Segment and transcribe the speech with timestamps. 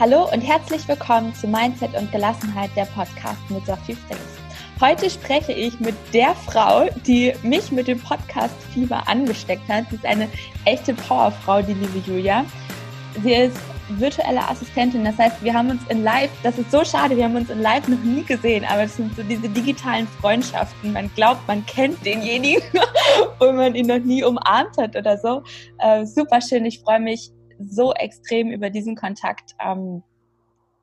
[0.00, 4.38] Hallo und herzlich willkommen zu Mindset und Gelassenheit, der Podcast mit Sophie Frings.
[4.80, 9.84] Heute spreche ich mit der Frau, die mich mit dem Podcast Fieber angesteckt hat.
[9.90, 10.26] Sie ist eine
[10.64, 12.46] echte Powerfrau, die liebe Julia.
[13.22, 13.58] Sie ist
[13.90, 17.36] virtuelle Assistentin, das heißt, wir haben uns in Live, das ist so schade, wir haben
[17.36, 20.94] uns in Live noch nie gesehen, aber es sind so diese digitalen Freundschaften.
[20.94, 22.62] Man glaubt, man kennt denjenigen,
[23.38, 25.42] und man ihn noch nie umarmt hat oder so.
[25.76, 29.54] Äh, super schön, ich freue mich so extrem über diesen Kontakt.
[29.64, 30.02] Ähm,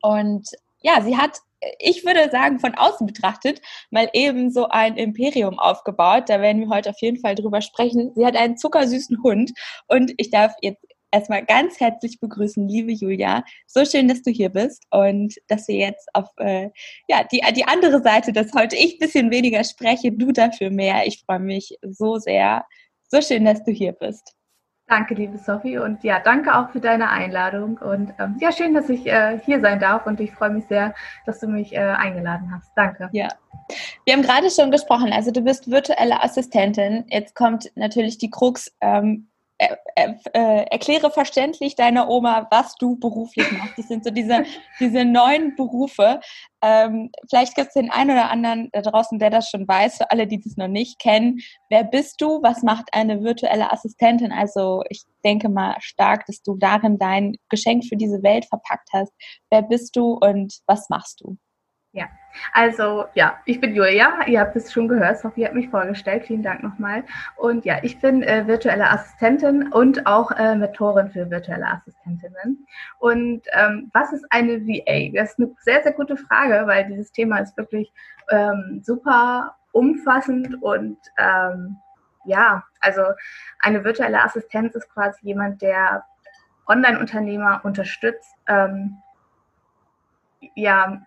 [0.02, 0.48] und
[0.82, 1.40] ja, sie hat,
[1.80, 6.26] ich würde sagen, von außen betrachtet, mal eben so ein Imperium aufgebaut.
[6.28, 8.12] Da werden wir heute auf jeden Fall drüber sprechen.
[8.16, 9.52] Sie hat einen zuckersüßen Hund
[9.88, 13.44] und ich darf jetzt erstmal ganz herzlich begrüßen, liebe Julia.
[13.66, 16.70] So schön, dass du hier bist und dass wir jetzt auf äh,
[17.08, 21.08] ja, die, die andere Seite, dass heute ich ein bisschen weniger spreche, du dafür mehr.
[21.08, 22.66] Ich freue mich so sehr.
[23.09, 24.36] So schön, dass du hier bist.
[24.90, 25.77] Danke, liebe Sophie.
[25.77, 27.78] Und ja, danke auch für deine Einladung.
[27.78, 30.08] Und ähm, ja, schön, dass ich äh, hier sein darf.
[30.08, 32.72] Und ich freue mich sehr, dass du mich äh, eingeladen hast.
[32.75, 33.09] Danke.
[33.12, 33.28] Ja.
[34.06, 37.03] Wir haben gerade schon gesprochen, also du bist virtuelle Assistentin.
[37.09, 38.73] Jetzt kommt natürlich die Krux.
[38.80, 39.28] Ähm,
[39.59, 39.75] äh,
[40.33, 43.77] äh, erkläre verständlich deiner Oma, was du beruflich machst.
[43.77, 44.45] Das sind so diese,
[44.80, 46.19] diese neuen Berufe.
[46.61, 50.11] Ähm, vielleicht gibt es den einen oder anderen da draußen, der das schon weiß, für
[50.11, 51.39] alle, die das noch nicht kennen.
[51.69, 52.41] Wer bist du?
[52.44, 54.31] Was macht eine virtuelle Assistentin?
[54.31, 59.11] Also ich denke mal stark, dass du darin dein Geschenk für diese Welt verpackt hast.
[59.50, 61.38] Wer bist du und was machst du?
[61.98, 62.09] Ja,
[62.53, 66.44] also ja, ich bin Julia, ihr habt es schon gehört, Sophie hat mich vorgestellt, vielen
[66.44, 67.03] Dank nochmal.
[67.38, 72.68] Und ja, ich bin äh, virtuelle Assistentin und auch äh, Mentorin für virtuelle Assistentinnen.
[73.00, 75.12] Und ähm, was ist eine VA?
[75.12, 77.92] Das ist eine sehr, sehr gute Frage, weil dieses Thema ist wirklich
[78.30, 81.78] ähm, super umfassend und ähm,
[82.25, 83.02] ja, also
[83.62, 86.03] eine virtuelle Assistenz ist quasi jemand, der
[86.68, 88.98] Online-Unternehmer unterstützt, ähm,
[90.53, 91.02] ja,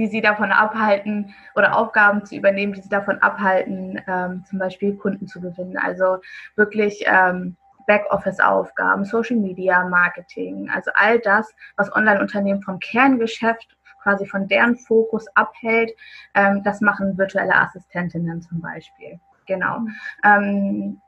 [0.00, 4.96] die sie davon abhalten oder Aufgaben zu übernehmen, die sie davon abhalten, ähm, zum Beispiel
[4.96, 5.76] Kunden zu gewinnen.
[5.76, 6.18] Also
[6.56, 7.56] wirklich ähm,
[7.86, 15.26] Backoffice-Aufgaben, Social Media, Marketing, also all das, was Online-Unternehmen vom Kerngeschäft quasi von deren Fokus
[15.34, 15.90] abhält,
[16.34, 19.20] ähm, das machen virtuelle Assistentinnen zum Beispiel.
[19.46, 19.80] Genau.
[19.80, 19.96] Mhm.
[20.24, 21.00] Ähm,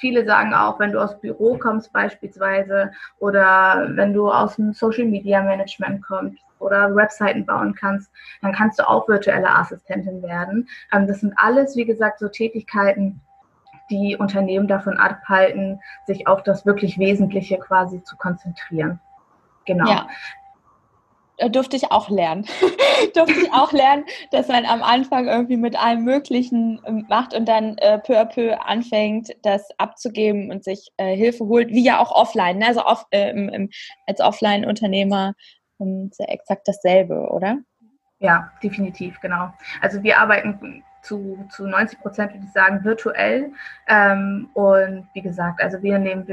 [0.00, 5.06] viele sagen auch, wenn du aus Büro kommst beispielsweise oder wenn du aus dem Social
[5.06, 8.10] Media Management kommst, oder Webseiten bauen kannst,
[8.42, 10.68] dann kannst du auch virtuelle Assistentin werden.
[10.92, 13.20] Ähm, das sind alles, wie gesagt, so Tätigkeiten,
[13.90, 19.00] die Unternehmen davon abhalten, sich auf das wirklich Wesentliche quasi zu konzentrieren.
[19.66, 19.88] Genau.
[19.88, 20.08] Ja
[21.50, 22.46] durfte ich auch lernen.
[23.14, 27.46] durfte ich auch lernen, dass man am Anfang irgendwie mit allem Möglichen ähm, macht und
[27.46, 32.00] dann äh, peu à peu anfängt, das abzugeben und sich äh, Hilfe holt, wie ja
[32.00, 32.58] auch offline.
[32.58, 32.68] Ne?
[32.68, 33.70] Also off, äh, im, im,
[34.06, 35.34] als Offline-Unternehmer
[35.78, 37.58] und exakt dasselbe, oder?
[38.18, 39.52] Ja, definitiv, genau.
[39.80, 43.52] Also wir arbeiten zu, zu 90 Prozent, würde ich sagen, virtuell.
[43.86, 46.26] Ähm, und wie gesagt, also wir nehmen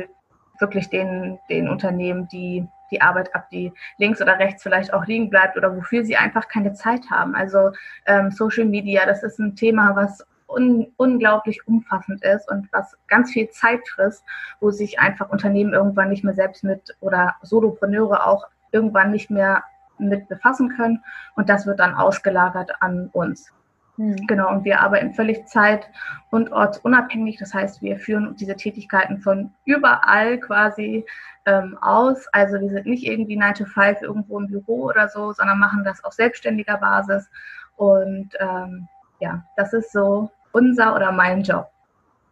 [0.60, 5.30] wirklich den, den Unternehmen die, die Arbeit ab, die links oder rechts vielleicht auch liegen
[5.30, 7.36] bleibt oder wofür sie einfach keine Zeit haben.
[7.36, 7.72] Also
[8.06, 13.32] ähm, Social Media, das ist ein Thema, was un, unglaublich umfassend ist und was ganz
[13.32, 14.24] viel Zeit frisst,
[14.60, 19.64] wo sich einfach Unternehmen irgendwann nicht mehr selbst mit oder Solopreneure auch irgendwann nicht mehr
[19.98, 21.04] mit befassen können
[21.36, 23.52] und das wird dann ausgelagert an uns.
[23.98, 24.16] Hm.
[24.28, 25.88] Genau, und wir arbeiten völlig zeit-
[26.32, 27.38] und ortsunabhängig.
[27.38, 31.06] Das heißt, wir führen diese Tätigkeiten von überall quasi
[31.46, 32.28] ähm, aus.
[32.32, 35.84] Also wir sind nicht irgendwie 9 to 5 irgendwo im Büro oder so, sondern machen
[35.84, 37.30] das auf selbstständiger Basis.
[37.76, 38.88] Und ähm,
[39.20, 41.70] ja, das ist so unser oder mein Job.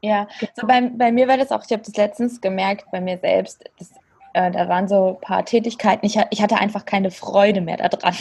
[0.02, 0.52] Ja, genau.
[0.56, 3.70] so bei, bei mir war das auch, ich habe das letztens gemerkt bei mir selbst,
[3.78, 3.92] das
[4.40, 8.16] äh, da waren so ein paar Tätigkeiten, ich, ich hatte einfach keine Freude mehr daran.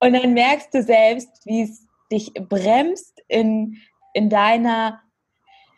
[0.00, 3.76] Und dann merkst du selbst, wie es dich bremst in,
[4.12, 5.00] in deiner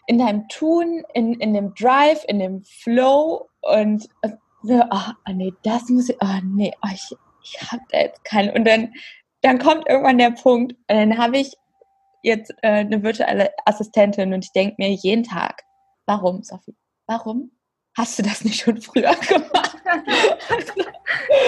[0.09, 4.09] in deinem Tun, in, in dem Drive, in dem Flow und
[4.63, 7.13] so, oh, oh nee, das muss ich, oh nee, oh, ich,
[7.43, 8.55] ich habe da jetzt keinen.
[8.55, 8.93] Und dann,
[9.43, 11.53] dann kommt irgendwann der Punkt, und dann habe ich
[12.23, 15.65] jetzt äh, eine virtuelle Assistentin und ich denke mir jeden Tag,
[16.07, 16.77] warum, Sophie?
[17.09, 17.51] Warum?
[17.97, 19.77] Hast du das nicht schon früher gemacht?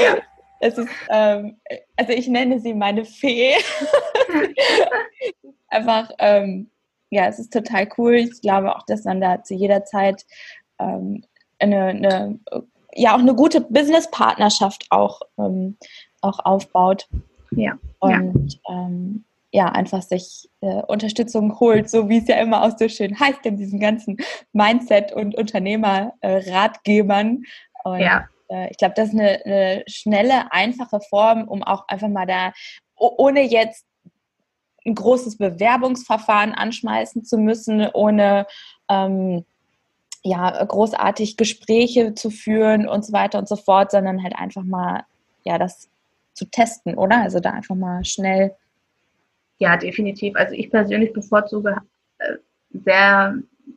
[0.02, 0.16] ja.
[0.60, 1.60] Es ist, ähm,
[1.96, 3.54] also ich nenne sie meine Fee.
[5.68, 6.70] Einfach, ähm,
[7.10, 8.16] ja, es ist total cool.
[8.16, 10.26] Ich glaube auch, dass man da zu jeder Zeit
[10.80, 11.24] ähm,
[11.60, 12.40] eine, eine,
[12.94, 15.76] ja, auch eine gute Business-Partnerschaft auch, ähm,
[16.22, 17.08] auch aufbaut.
[17.52, 17.78] Ja.
[18.00, 18.76] Und ja.
[19.50, 23.46] Ja, einfach sich äh, Unterstützung holt, so wie es ja immer auch so schön heißt
[23.46, 24.18] in diesen ganzen
[24.52, 27.44] Mindset- und Unternehmer-Ratgebern.
[27.86, 28.28] Äh, ja.
[28.48, 32.52] äh, ich glaube, das ist eine, eine, schnelle, einfache Form, um auch einfach mal da,
[32.96, 33.86] ohne jetzt
[34.86, 38.46] ein großes Bewerbungsverfahren anschmeißen zu müssen, ohne
[38.88, 39.44] ähm,
[40.22, 45.04] ja, großartig Gespräche zu führen und so weiter und so fort, sondern halt einfach mal,
[45.44, 45.88] ja, das
[46.34, 47.22] zu testen, oder?
[47.22, 48.54] Also da einfach mal schnell.
[49.58, 50.37] Ja, definitiv.
[50.37, 51.76] Also ich persönlich bevorzuge
[52.19, 52.34] äh,
[52.70, 53.37] sehr,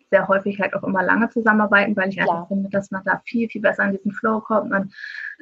[0.09, 2.23] sehr häufig halt auch immer lange zusammenarbeiten, weil ich ja.
[2.23, 4.69] einfach finde, dass man da viel, viel besser in diesen Flow kommt.
[4.69, 4.91] Man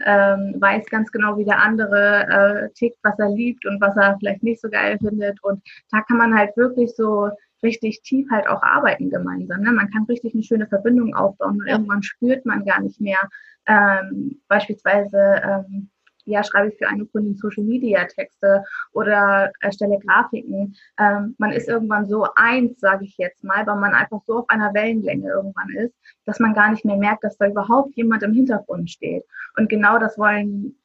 [0.05, 4.17] ähm, weiß ganz genau, wie der andere äh, tickt, was er liebt und was er
[4.19, 5.43] vielleicht nicht so geil findet.
[5.43, 7.29] Und da kann man halt wirklich so
[7.61, 9.61] richtig tief halt auch arbeiten gemeinsam.
[9.61, 9.71] Ne?
[9.71, 11.73] Man kann richtig eine schöne Verbindung aufbauen und ja.
[11.73, 13.19] irgendwann spürt man gar nicht mehr
[13.67, 15.89] ähm, beispielsweise ähm,
[16.29, 20.75] ja, schreibe ich für eine Kundin Social Media Texte oder erstelle Grafiken.
[20.99, 24.49] Ähm, man ist irgendwann so eins, sage ich jetzt mal, weil man einfach so auf
[24.49, 25.95] einer Wellenlänge irgendwann ist,
[26.25, 29.23] dass man gar nicht mehr merkt, dass da überhaupt jemand im Hintergrund steht.
[29.57, 30.75] Und genau das wollen,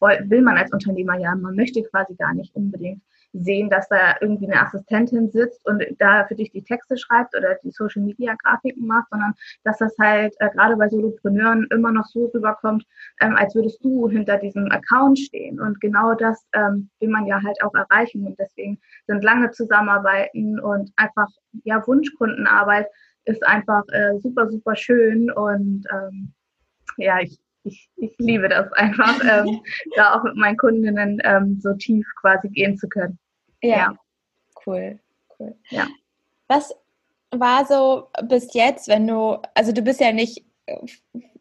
[0.00, 1.34] will man als Unternehmer ja.
[1.34, 3.02] Man möchte quasi gar nicht unbedingt
[3.34, 7.56] sehen, dass da irgendwie eine Assistentin sitzt und da für dich die Texte schreibt oder
[7.62, 9.34] die Social Media Grafiken macht, sondern
[9.64, 12.84] dass das halt äh, gerade bei Solopreneuren immer noch so rüberkommt,
[13.20, 15.60] ähm, als würdest du hinter diesem Account stehen.
[15.60, 18.26] Und genau das ähm, will man ja halt auch erreichen.
[18.26, 21.28] Und deswegen sind lange Zusammenarbeiten und einfach
[21.64, 22.86] ja Wunschkundenarbeit
[23.24, 26.34] ist einfach äh, super, super schön und ähm,
[26.98, 29.60] ja, ich ich, ich liebe das einfach, ähm,
[29.96, 33.18] da auch mit meinen Kundinnen ähm, so tief quasi gehen zu können.
[33.64, 33.76] Ja.
[33.76, 33.98] ja.
[34.66, 34.98] Cool,
[35.38, 35.54] cool.
[35.70, 35.86] Ja.
[36.48, 36.74] Was
[37.30, 40.76] war so bis jetzt, wenn du, also du bist ja nicht äh,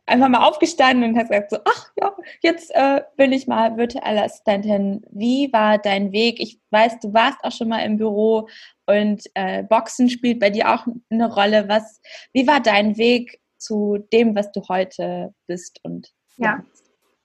[0.06, 4.24] einfach mal aufgestanden und hast gesagt so, ach ja, jetzt äh, bin ich mal virtuelle
[4.24, 5.06] Assistentin.
[5.12, 6.40] Wie war dein Weg?
[6.40, 8.48] Ich weiß, du warst auch schon mal im Büro
[8.86, 11.70] und äh, Boxen spielt bei dir auch eine Rolle.
[11.70, 12.02] Was,
[12.34, 16.64] wie war dein Weg zu dem, was du heute bist und ja,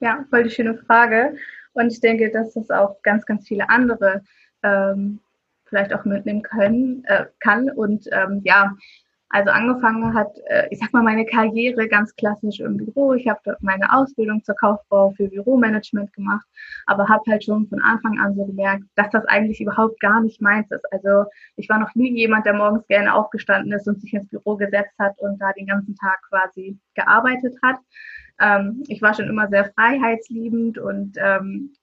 [0.01, 1.37] ja, voll die schöne Frage.
[1.73, 4.23] Und ich denke, dass das auch ganz, ganz viele andere
[4.63, 5.21] ähm,
[5.67, 7.71] vielleicht auch mitnehmen können, äh, kann.
[7.71, 8.75] Und ähm, ja,
[9.31, 13.13] also angefangen hat, äh, ich sag mal, meine Karriere ganz klassisch im Büro.
[13.13, 16.47] Ich habe meine Ausbildung zur Kauffrau für Büromanagement gemacht,
[16.87, 20.41] aber habe halt schon von Anfang an so gemerkt, dass das eigentlich überhaupt gar nicht
[20.41, 20.85] meins ist.
[20.93, 24.57] Also ich war noch nie jemand, der morgens gerne aufgestanden ist und sich ins Büro
[24.57, 27.77] gesetzt hat und da den ganzen Tag quasi gearbeitet hat.
[28.41, 31.75] Ähm, ich war schon immer sehr freiheitsliebend und ähm,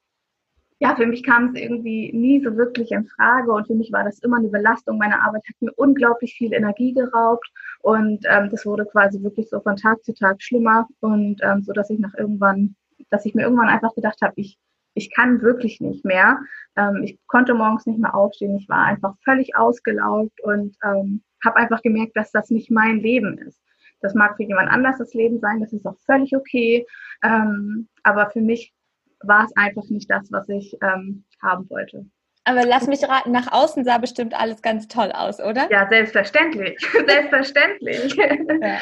[0.80, 4.04] ja, für mich kam es irgendwie nie so wirklich in Frage und für mich war
[4.04, 4.98] das immer eine Belastung.
[4.98, 7.50] Meine Arbeit hat mir unglaublich viel Energie geraubt
[7.81, 11.72] und ähm, das wurde quasi wirklich so von Tag zu Tag schlimmer und ähm, so,
[11.72, 12.75] dass ich nach irgendwann,
[13.10, 14.57] dass ich mir irgendwann einfach gedacht habe, ich
[14.95, 16.39] ich kann wirklich nicht mehr.
[16.75, 18.56] Ähm, ich konnte morgens nicht mehr aufstehen.
[18.57, 23.38] Ich war einfach völlig ausgelaugt und ähm, habe einfach gemerkt, dass das nicht mein Leben
[23.38, 23.62] ist.
[24.01, 26.86] Das mag für jemand anders das Leben sein, das ist auch völlig okay.
[27.24, 28.74] Ähm, aber für mich
[29.21, 32.06] war es einfach nicht das, was ich ähm, haben wollte.
[32.47, 35.67] Aber lass mich raten, nach außen sah bestimmt alles ganz toll aus, oder?
[35.71, 36.77] Ja, selbstverständlich.
[37.07, 38.15] selbstverständlich.
[38.15, 38.77] Ja.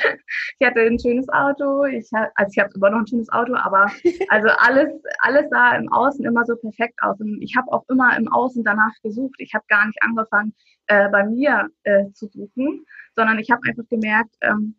[0.60, 3.90] Ich hatte ein schönes Auto, ich, also ich habe immer noch ein schönes Auto, aber
[4.28, 4.90] also alles,
[5.20, 7.18] alles sah im Außen immer so perfekt aus.
[7.22, 9.36] Und ich habe auch immer im Außen danach gesucht.
[9.38, 10.54] Ich habe gar nicht angefangen,
[10.88, 12.86] äh, bei mir äh, zu suchen,
[13.16, 14.76] sondern ich habe einfach gemerkt, ähm,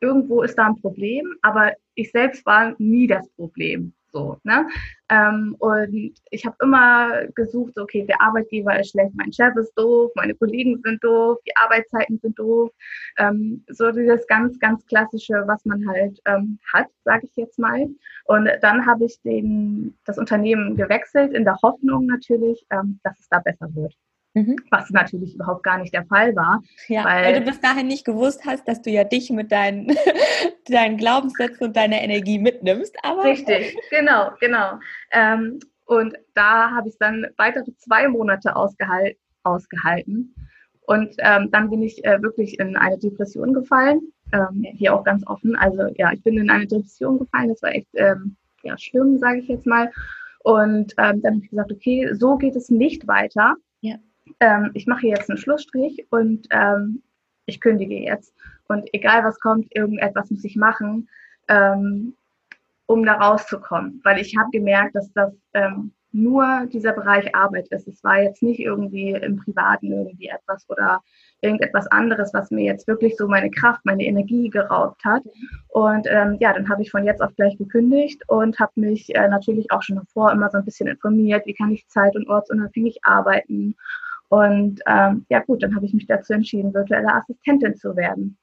[0.00, 3.94] irgendwo ist da ein Problem, aber ich selbst war nie das Problem.
[4.16, 4.66] So, ne?
[5.10, 10.10] Ähm, und ich habe immer gesucht, okay, der Arbeitgeber ist schlecht, mein Chef ist doof,
[10.14, 12.70] meine Kollegen sind doof, die Arbeitszeiten sind doof.
[13.18, 17.86] Ähm, so dieses ganz, ganz klassische, was man halt ähm, hat, sage ich jetzt mal.
[18.24, 23.28] Und dann habe ich den, das Unternehmen gewechselt in der Hoffnung natürlich, ähm, dass es
[23.28, 23.94] da besser wird.
[24.36, 24.56] Mhm.
[24.70, 26.62] Was natürlich überhaupt gar nicht der Fall war.
[26.88, 29.86] Ja, weil, weil, du bis dahin nicht gewusst hast, dass du ja dich mit deinen,
[30.68, 32.94] deinen Glaubenssätzen und deiner Energie mitnimmst.
[33.02, 34.78] Aber Richtig, genau, genau.
[35.10, 40.34] Ähm, und da habe ich dann weitere zwei Monate ausgehal ausgehalten.
[40.82, 44.00] Und ähm, dann bin ich äh, wirklich in eine Depression gefallen.
[44.34, 45.56] Ähm, hier auch ganz offen.
[45.56, 47.48] Also ja, ich bin in eine Depression gefallen.
[47.48, 49.90] Das war echt ähm, ja, schlimm, sage ich jetzt mal.
[50.40, 53.56] Und ähm, dann habe ich gesagt, okay, so geht es nicht weiter.
[54.40, 57.02] Ähm, ich mache jetzt einen Schlussstrich und ähm,
[57.46, 58.34] ich kündige jetzt.
[58.68, 61.08] Und egal was kommt, irgendetwas muss ich machen,
[61.48, 62.14] ähm,
[62.86, 64.00] um da rauszukommen.
[64.04, 67.86] Weil ich habe gemerkt, dass das ähm, nur dieser Bereich Arbeit ist.
[67.86, 71.02] Es war jetzt nicht irgendwie im Privaten irgendwie etwas oder
[71.42, 75.22] irgendetwas anderes, was mir jetzt wirklich so meine Kraft, meine Energie geraubt hat.
[75.68, 79.28] Und ähm, ja, dann habe ich von jetzt auf gleich gekündigt und habe mich äh,
[79.28, 83.00] natürlich auch schon davor immer so ein bisschen informiert, wie kann ich zeit- und ortsunabhängig
[83.02, 83.76] arbeiten
[84.28, 88.36] und ähm, ja gut, dann habe ich mich dazu entschieden, virtuelle Assistentin zu werden.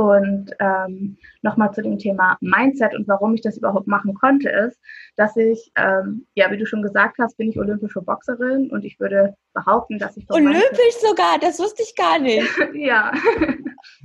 [0.00, 4.80] Und ähm, nochmal zu dem Thema Mindset und warum ich das überhaupt machen konnte, ist,
[5.16, 8.98] dass ich, ähm, ja, wie du schon gesagt hast, bin ich olympische Boxerin und ich
[8.98, 10.24] würde behaupten, dass ich.
[10.30, 12.48] Olympisch sogar, das wusste ich gar nicht.
[12.72, 13.12] ja.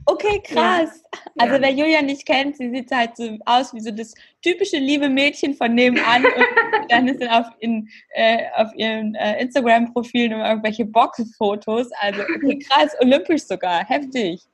[0.06, 1.02] Okay, krass.
[1.14, 1.22] Ja.
[1.38, 1.62] Also, ja.
[1.62, 5.54] wer Julia nicht kennt, sie sieht halt so aus wie so das typische liebe Mädchen
[5.54, 6.34] von nebenan und
[6.90, 11.88] dann ist dann auf, in, äh, auf ihren äh, Instagram-Profilen irgendwelche Boxfotos.
[12.02, 14.46] Also, okay, krass, olympisch sogar, heftig.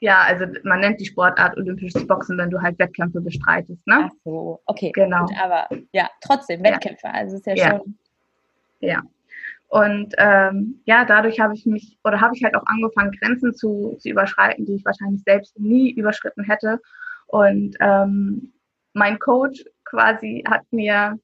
[0.00, 4.08] Ja, also man nennt die Sportart olympisches Boxen, wenn du halt Wettkämpfe bestreitest, ne?
[4.10, 4.92] Ach so, okay.
[4.92, 5.26] Genau.
[5.26, 7.12] Gut, aber ja, trotzdem Wettkämpfe, ja.
[7.12, 7.70] also ist ja, ja.
[7.70, 7.98] schon.
[8.80, 9.02] Ja.
[9.68, 13.96] Und ähm, ja, dadurch habe ich mich oder habe ich halt auch angefangen, Grenzen zu,
[13.98, 16.80] zu überschreiten, die ich wahrscheinlich selbst nie überschritten hätte.
[17.26, 18.52] Und ähm,
[18.92, 21.18] mein Coach quasi hat mir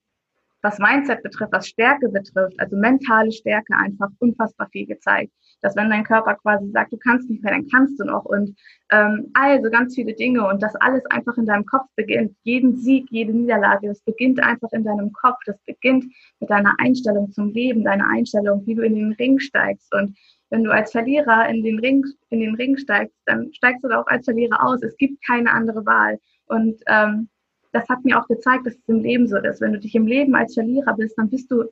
[0.63, 5.33] was Mindset betrifft, was Stärke betrifft, also mentale Stärke einfach unfassbar viel gezeigt.
[5.63, 8.57] Dass wenn dein Körper quasi sagt, du kannst nicht mehr, dann kannst du noch und
[8.91, 12.35] ähm, also ganz viele Dinge und das alles einfach in deinem Kopf beginnt.
[12.43, 15.39] Jeden Sieg, jede Niederlage, das beginnt einfach in deinem Kopf.
[15.47, 16.05] Das beginnt
[16.41, 20.17] mit deiner Einstellung zum Leben, deiner Einstellung, wie du in den Ring steigst und
[20.51, 24.01] wenn du als Verlierer in den Ring, in den Ring steigst, dann steigst du da
[24.01, 24.83] auch als Verlierer aus.
[24.83, 26.19] Es gibt keine andere Wahl.
[26.47, 27.29] Und ähm,
[27.73, 29.61] das hat mir auch gezeigt, dass es im Leben so ist.
[29.61, 31.65] Wenn du dich im Leben als Verlierer bist, dann bist du,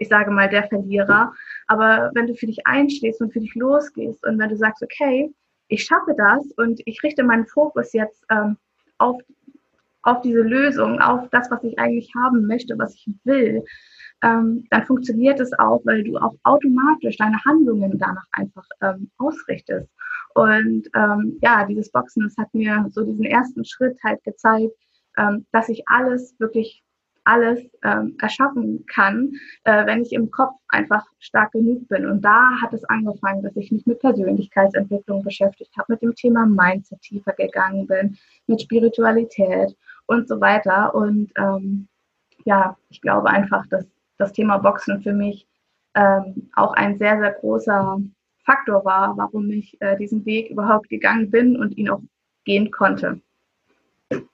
[0.00, 1.32] ich sage mal, der Verlierer.
[1.68, 5.32] Aber wenn du für dich einstehst und für dich losgehst und wenn du sagst, okay,
[5.68, 8.56] ich schaffe das und ich richte meinen Fokus jetzt ähm,
[8.98, 9.20] auf,
[10.02, 13.62] auf diese Lösung, auf das, was ich eigentlich haben möchte, was ich will,
[14.22, 19.88] ähm, dann funktioniert es auch, weil du auch automatisch deine Handlungen danach einfach ähm, ausrichtest.
[20.34, 24.72] Und ähm, ja, dieses Boxen, das hat mir so diesen ersten Schritt halt gezeigt,
[25.18, 26.82] ähm, dass ich alles, wirklich
[27.30, 29.32] alles ähm, erschaffen kann,
[29.64, 32.06] äh, wenn ich im Kopf einfach stark genug bin.
[32.06, 36.44] Und da hat es angefangen, dass ich mich mit Persönlichkeitsentwicklung beschäftigt habe, mit dem Thema
[36.46, 40.94] Mindset tiefer gegangen bin, mit Spiritualität und so weiter.
[40.94, 41.88] Und ähm,
[42.44, 43.86] ja, ich glaube einfach, dass
[44.18, 45.46] das Thema Boxen für mich
[45.94, 48.00] ähm, auch ein sehr, sehr großer
[48.44, 52.02] Faktor war, warum ich äh, diesen Weg überhaupt gegangen bin und ihn auch
[52.44, 53.20] gehen konnte.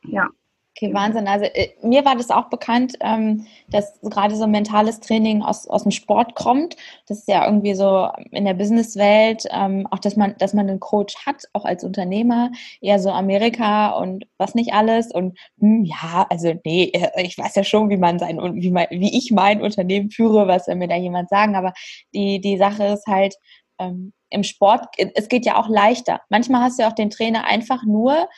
[0.04, 0.30] Ja.
[0.78, 1.26] Okay, Wahnsinn.
[1.26, 5.84] Also äh, mir war das auch bekannt, ähm, dass gerade so mentales Training aus, aus
[5.84, 6.76] dem Sport kommt.
[7.06, 10.78] Das ist ja irgendwie so in der Businesswelt, ähm, auch dass man, dass man einen
[10.78, 12.50] Coach hat, auch als Unternehmer,
[12.82, 15.10] eher so Amerika und was nicht alles.
[15.10, 18.88] Und hm, ja, also nee, äh, ich weiß ja schon, wie man sein wie, mein,
[18.90, 21.56] wie ich mein Unternehmen führe, was soll mir da jemand sagen.
[21.56, 21.72] Aber
[22.14, 23.34] die, die Sache ist halt,
[23.78, 26.20] ähm, im Sport, es geht ja auch leichter.
[26.28, 28.28] Manchmal hast du ja auch den Trainer einfach nur,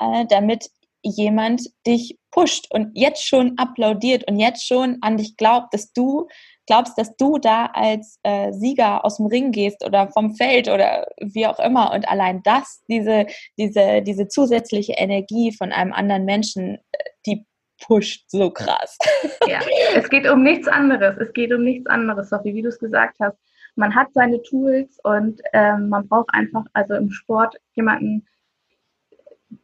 [0.00, 0.68] äh, damit
[1.02, 6.26] jemand dich pusht und jetzt schon applaudiert und jetzt schon an dich glaubt, dass du
[6.66, 11.06] glaubst, dass du da als äh, Sieger aus dem Ring gehst oder vom Feld oder
[11.20, 13.26] wie auch immer und allein das, diese,
[13.56, 17.46] diese, diese zusätzliche Energie von einem anderen Menschen, äh, die
[17.86, 18.98] pusht so krass.
[19.46, 19.60] Ja,
[19.94, 21.16] es geht um nichts anderes.
[21.18, 23.36] Es geht um nichts anderes, Sophie, wie du es gesagt hast.
[23.76, 28.26] Man hat seine Tools und ähm, man braucht einfach, also im Sport, jemanden,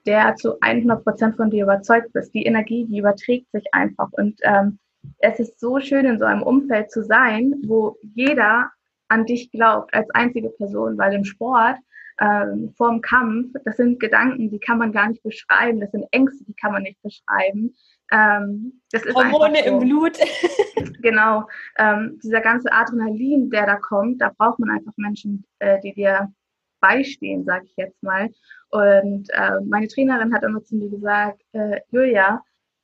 [0.07, 2.35] der zu 100 Prozent von dir überzeugt bist.
[2.35, 4.09] Die Energie, die überträgt sich einfach.
[4.13, 4.79] Und ähm,
[5.19, 8.71] es ist so schön, in so einem Umfeld zu sein, wo jeder
[9.09, 11.77] an dich glaubt als einzige Person, weil im Sport
[12.21, 16.45] ähm, vorm Kampf, das sind Gedanken, die kann man gar nicht beschreiben, das sind Ängste,
[16.45, 17.75] die kann man nicht beschreiben.
[18.13, 18.81] Ähm,
[19.15, 19.71] Hormone so.
[19.71, 20.19] im Blut.
[21.03, 21.49] genau.
[21.79, 26.33] Ähm, dieser ganze Adrenalin, der da kommt, da braucht man einfach Menschen, äh, die dir
[26.81, 28.29] beistehen, sage ich jetzt mal.
[28.73, 32.43] Und äh, meine Trainerin hat immer zu mir gesagt, äh, Julia,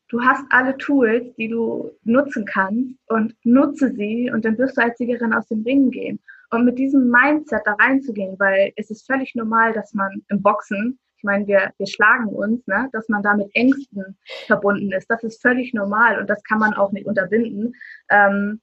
[0.08, 4.82] du hast alle Tools, die du nutzen kannst und nutze sie und dann wirst du
[4.82, 6.20] als Siegerin aus dem Ring gehen.
[6.50, 10.98] Und mit diesem Mindset da reinzugehen, weil es ist völlig normal, dass man im Boxen,
[11.16, 15.10] ich meine, wir, wir schlagen uns, ne, dass man da mit Ängsten verbunden ist.
[15.10, 17.74] Das ist völlig normal und das kann man auch nicht unterbinden.
[18.10, 18.60] Ähm,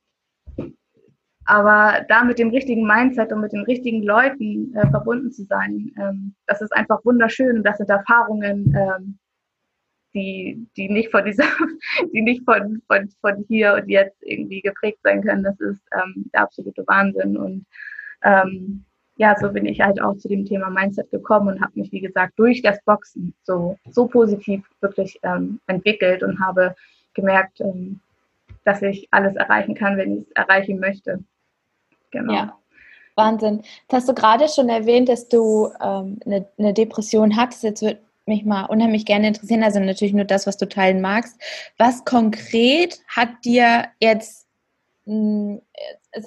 [1.46, 5.92] aber da mit dem richtigen Mindset und mit den richtigen Leuten äh, verbunden zu sein,
[6.00, 7.64] ähm, das ist einfach wunderschön.
[7.64, 9.20] Das sind Erfahrungen, ähm,
[10.16, 11.44] die, die nicht von dieser,
[12.14, 15.44] die nicht von, von, von hier und jetzt irgendwie geprägt sein können.
[15.44, 17.38] Das ist ähm, der absolute Wahnsinn.
[17.38, 17.66] Und
[18.24, 18.84] ähm,
[19.18, 22.02] ja, so bin ich halt auch zu dem Thema Mindset gekommen und habe mich, wie
[22.02, 26.76] gesagt, durch das Boxen so, so positiv wirklich ähm, entwickelt und habe
[27.14, 28.00] gemerkt, ähm,
[28.64, 31.24] dass ich alles erreichen kann, wenn ich es erreichen möchte.
[32.16, 32.34] Genau.
[32.34, 32.58] Ja.
[33.16, 33.62] Wahnsinn.
[33.88, 37.64] Das hast du gerade schon erwähnt, dass du ähm, eine, eine Depression hattest.
[37.64, 41.40] Jetzt würde mich mal unheimlich gerne interessieren, also natürlich nur das, was du teilen magst.
[41.78, 44.48] Was konkret hat dir jetzt,
[45.06, 45.62] hm,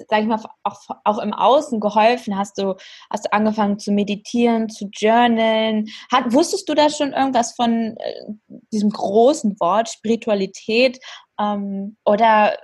[0.09, 2.37] sag ich mal, auch, auch im Außen geholfen?
[2.37, 2.75] Hast du,
[3.11, 5.89] hast du angefangen zu meditieren, zu journalen?
[6.11, 10.99] Hat, wusstest du da schon irgendwas von äh, diesem großen Wort Spiritualität?
[11.39, 12.57] Ähm, oder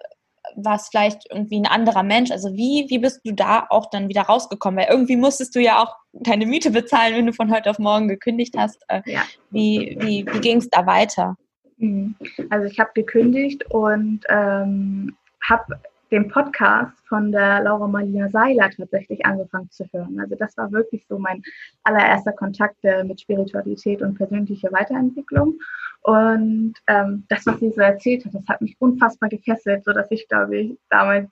[0.56, 2.32] war es vielleicht irgendwie ein anderer Mensch?
[2.32, 4.80] Also wie, wie bist du da auch dann wieder rausgekommen?
[4.80, 8.08] Weil irgendwie musstest du ja auch deine Miete bezahlen, wenn du von heute auf morgen
[8.08, 8.84] gekündigt hast.
[8.88, 9.24] Äh, ja.
[9.52, 11.36] Wie, wie, wie ging es da weiter?
[11.78, 12.16] Mhm.
[12.50, 15.80] Also ich habe gekündigt und ähm, habe
[16.16, 20.18] den Podcast von der Laura Malina Seiler tatsächlich angefangen zu hören.
[20.18, 21.44] Also das war wirklich so mein
[21.84, 25.60] allererster Kontakt mit Spiritualität und persönlicher Weiterentwicklung.
[26.04, 30.26] Und ähm, das, was sie so erzählt hat, das hat mich unfassbar gefesselt, sodass ich,
[30.30, 31.30] glaube ich, damals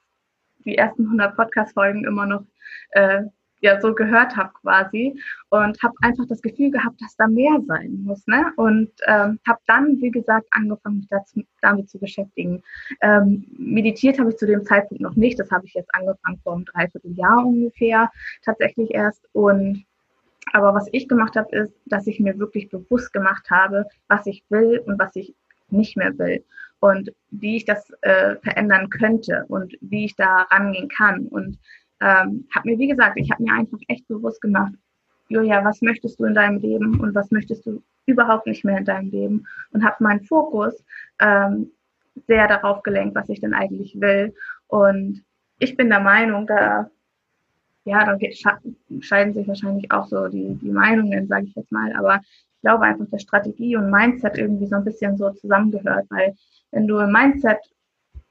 [0.66, 2.44] die ersten 100 Podcast-Folgen immer noch
[2.92, 3.24] äh,
[3.64, 8.04] ja so gehört habe quasi und habe einfach das Gefühl gehabt, dass da mehr sein
[8.04, 8.26] muss.
[8.28, 8.52] Ne?
[8.58, 12.62] Und ähm, habe dann, wie gesagt, angefangen, mich dazu, damit zu beschäftigen.
[13.02, 15.40] Ähm, meditiert habe ich zu dem Zeitpunkt noch nicht.
[15.40, 18.12] Das habe ich jetzt angefangen vor einem Dreivierteljahr ungefähr
[18.44, 19.28] tatsächlich erst.
[19.34, 19.86] Und
[20.52, 24.44] aber was ich gemacht habe, ist, dass ich mir wirklich bewusst gemacht habe, was ich
[24.50, 25.34] will und was ich
[25.70, 26.44] nicht mehr will
[26.80, 31.28] und wie ich das äh, verändern könnte und wie ich da rangehen kann.
[31.28, 31.58] Und
[32.02, 34.74] ähm, habe mir, wie gesagt, ich habe mir einfach echt bewusst gemacht,
[35.30, 38.86] Julia, was möchtest du in deinem Leben und was möchtest du überhaupt nicht mehr in
[38.86, 40.84] deinem Leben und habe meinen Fokus
[41.20, 41.72] ähm,
[42.28, 44.34] sehr darauf gelenkt, was ich denn eigentlich will.
[44.68, 45.24] Und
[45.60, 46.90] ich bin der Meinung, da
[47.86, 48.18] ja, da
[49.02, 51.94] scheiden sich wahrscheinlich auch so die, die Meinungen, sage ich jetzt mal.
[51.94, 56.34] Aber ich glaube einfach, dass Strategie und Mindset irgendwie so ein bisschen so zusammengehört, weil
[56.72, 57.60] wenn du ein Mindset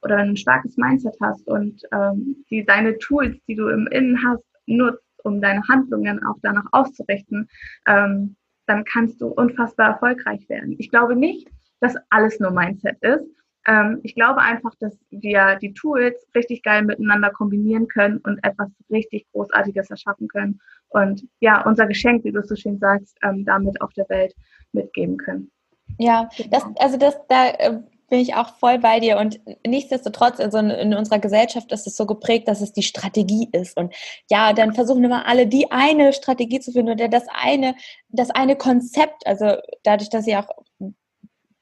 [0.03, 4.45] oder ein starkes Mindset hast und ähm, die, deine Tools, die du im Innen hast,
[4.67, 7.49] nutzt, um deine Handlungen auch danach auszurichten,
[7.87, 10.77] ähm, dann kannst du unfassbar erfolgreich werden.
[10.79, 11.49] Ich glaube nicht,
[11.81, 13.27] dass alles nur Mindset ist.
[13.67, 18.71] Ähm, ich glaube einfach, dass wir die Tools richtig geil miteinander kombinieren können und etwas
[18.91, 20.61] richtig Großartiges erschaffen können.
[20.89, 24.35] Und ja, unser Geschenk, wie du so schön sagst, ähm, damit auf der Welt
[24.73, 25.51] mitgeben können.
[25.99, 27.81] Ja, das, also das, da äh,
[28.13, 29.17] bin ich auch voll bei dir.
[29.17, 33.75] Und nichtsdestotrotz, also in unserer Gesellschaft ist es so geprägt, dass es die Strategie ist.
[33.75, 33.95] Und
[34.31, 37.75] ja, dann versuchen immer alle die eine Strategie zu finden oder das eine,
[38.11, 39.27] das eine Konzept.
[39.27, 40.47] Also dadurch, dass ich auch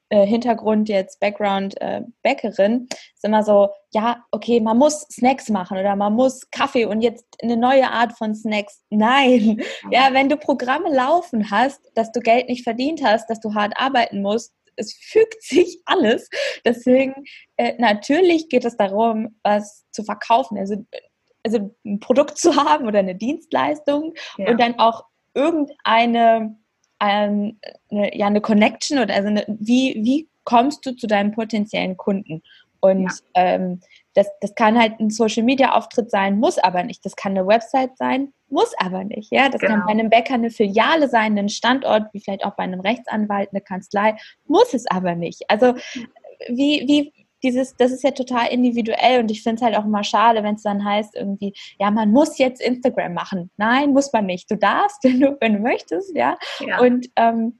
[0.09, 5.77] äh, Hintergrund jetzt Background äh, Bäckerin, ist immer so, ja, okay, man muss Snacks machen
[5.77, 8.83] oder man muss Kaffee und jetzt eine neue Art von Snacks.
[8.89, 9.61] Nein.
[9.89, 13.71] Ja, wenn du Programme laufen hast, dass du Geld nicht verdient hast, dass du hart
[13.77, 16.29] arbeiten musst, es fügt sich alles.
[16.65, 17.13] Deswegen,
[17.57, 20.85] äh, natürlich geht es darum, was zu verkaufen, also,
[21.43, 24.49] also ein Produkt zu haben oder eine Dienstleistung ja.
[24.49, 25.03] und dann auch
[25.33, 26.57] irgendeine
[27.01, 31.97] ähm, eine, ja, eine Connection oder also eine, wie, wie kommst du zu deinem potenziellen
[31.97, 32.43] Kunden?
[32.79, 33.11] Und ja.
[33.35, 33.81] ähm,
[34.13, 37.05] das, das kann halt ein Social Media Auftritt sein, muss aber nicht.
[37.05, 39.31] Das kann eine Website sein, muss aber nicht.
[39.31, 39.73] Ja, das genau.
[39.73, 43.49] kann bei einem Bäcker eine Filiale sein, ein Standort, wie vielleicht auch bei einem Rechtsanwalt,
[43.51, 45.43] eine Kanzlei, muss es aber nicht.
[45.49, 45.75] Also
[46.49, 50.03] wie, wie, dieses, das ist ja total individuell und ich finde es halt auch immer
[50.03, 53.49] schade, wenn es dann heißt irgendwie, ja, man muss jetzt Instagram machen.
[53.57, 54.49] Nein, muss man nicht.
[54.51, 56.37] Du darfst, wenn du, wenn du möchtest, ja.
[56.59, 56.79] ja.
[56.79, 57.59] Und ähm,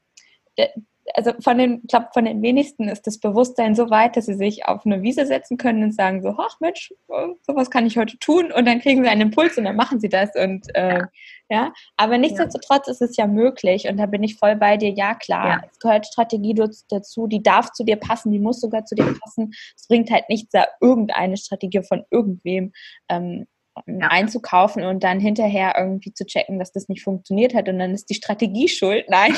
[1.14, 4.36] also von den, ich glaube, von den wenigsten ist das Bewusstsein so weit, dass sie
[4.36, 6.94] sich auf eine Wiese setzen können und sagen so, ach Mensch,
[7.42, 10.10] sowas kann ich heute tun und dann kriegen sie einen Impuls und dann machen sie
[10.10, 11.10] das und äh, ja.
[11.50, 11.74] ja.
[11.98, 12.92] aber nichtsdestotrotz ja.
[12.94, 15.62] ist es ja möglich und da bin ich voll bei dir, ja klar, ja.
[15.72, 16.56] es gehört Strategie
[16.90, 20.30] dazu, die darf zu dir passen, die muss sogar zu dir passen, es bringt halt
[20.30, 22.72] nichts, da irgendeine Strategie von irgendwem
[23.10, 23.48] ähm,
[23.86, 24.08] ja.
[24.08, 28.10] einzukaufen und dann hinterher irgendwie zu checken, dass das nicht funktioniert hat und dann ist
[28.10, 29.06] die Strategie schuld.
[29.10, 29.36] Nein.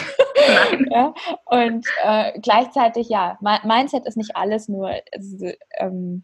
[0.48, 0.88] Nein.
[0.91, 1.13] ja.
[1.46, 4.89] Und äh, gleichzeitig, ja, Mindset ist nicht alles nur.
[5.13, 6.24] Also, ähm,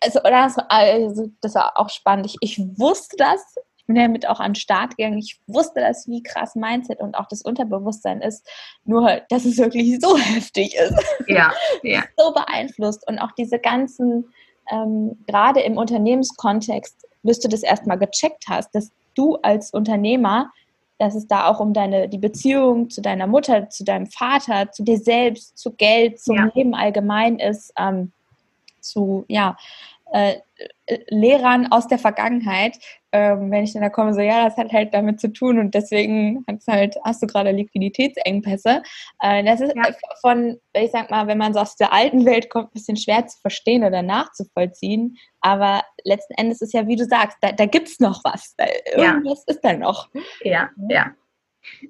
[0.00, 0.20] also,
[0.68, 2.26] also, das war auch spannend.
[2.26, 3.40] Ich, ich wusste das.
[3.76, 5.18] Ich bin damit auch an den Start gegangen.
[5.18, 8.46] Ich wusste das, wie krass Mindset und auch das Unterbewusstsein ist.
[8.84, 10.94] Nur, dass es wirklich so heftig ist.
[11.26, 12.02] Ja, ja.
[12.16, 13.06] so beeinflusst.
[13.08, 14.28] Und auch diese ganzen,
[14.70, 20.50] ähm, gerade im Unternehmenskontext, bis du das erstmal gecheckt hast, dass du als Unternehmer,
[20.98, 24.82] dass es da auch um deine, die Beziehung zu deiner Mutter, zu deinem Vater, zu
[24.82, 26.50] dir selbst, zu Geld, zum ja.
[26.54, 28.12] Leben allgemein ist, ähm,
[28.80, 29.58] zu, ja,
[30.12, 30.36] äh,
[31.08, 32.78] Lehrern aus der Vergangenheit,
[33.12, 35.74] ähm, wenn ich dann da komme, so ja, das hat halt damit zu tun und
[35.74, 38.82] deswegen hast, halt, hast du gerade Liquiditätsengpässe.
[39.20, 39.84] Äh, das ist ja.
[40.20, 43.26] von, ich sag mal, wenn man so aus der alten Welt kommt, ein bisschen schwer
[43.26, 45.16] zu verstehen oder nachzuvollziehen.
[45.40, 48.54] Aber letzten Endes ist ja, wie du sagst, da, da gibt es noch was.
[48.56, 48.64] Da,
[48.96, 49.54] irgendwas ja.
[49.54, 50.08] ist da noch.
[50.42, 51.12] Ja, ja.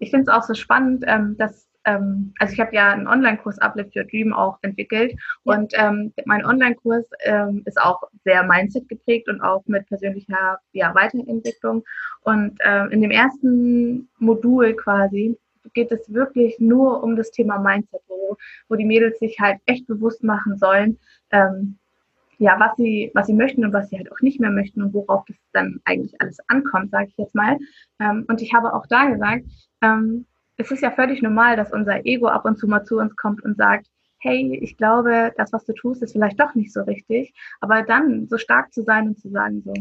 [0.00, 3.58] Ich finde es auch so spannend, ähm, dass ähm, also ich habe ja einen Online-Kurs
[3.60, 5.12] Uplift Your Dream auch entwickelt
[5.44, 5.54] ja.
[5.54, 10.94] und ähm, mein Online-Kurs ähm, ist auch sehr Mindset geprägt und auch mit persönlicher ja,
[10.94, 11.84] Weiterentwicklung.
[12.22, 15.38] Und äh, in dem ersten Modul quasi
[15.72, 18.36] geht es wirklich nur um das Thema Mindset, wo,
[18.68, 20.98] wo die Mädels sich halt echt bewusst machen sollen,
[21.30, 21.78] ähm,
[22.38, 24.94] ja, was sie, was sie möchten und was sie halt auch nicht mehr möchten und
[24.94, 27.58] worauf das dann eigentlich alles ankommt, sage ich jetzt mal.
[27.98, 29.44] Ähm, und ich habe auch da gesagt,
[29.82, 30.26] ähm,
[30.58, 33.42] es ist ja völlig normal, dass unser Ego ab und zu mal zu uns kommt
[33.44, 33.86] und sagt,
[34.18, 37.32] hey, ich glaube, das, was du tust, ist vielleicht doch nicht so richtig.
[37.60, 39.72] Aber dann so stark zu sein und zu sagen, so,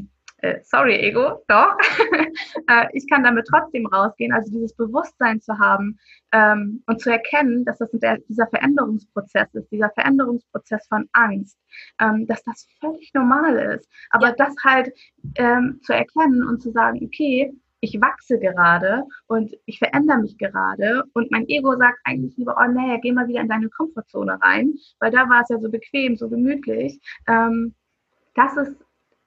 [0.44, 1.76] äh, sorry, Ego, doch,
[2.68, 4.32] äh, ich kann damit trotzdem rausgehen.
[4.32, 5.98] Also dieses Bewusstsein zu haben
[6.32, 11.58] ähm, und zu erkennen, dass das der, dieser Veränderungsprozess ist, dieser Veränderungsprozess von Angst,
[12.00, 13.90] ähm, dass das völlig normal ist.
[14.12, 14.36] Aber ja.
[14.38, 14.94] das halt
[15.36, 21.04] ähm, zu erkennen und zu sagen, okay, ich wachse gerade und ich verändere mich gerade
[21.14, 24.74] und mein Ego sagt eigentlich lieber, oh nee, geh mal wieder in deine Komfortzone rein,
[25.00, 27.00] weil da war es ja so bequem, so gemütlich.
[27.28, 27.76] Ähm,
[28.36, 28.76] das ist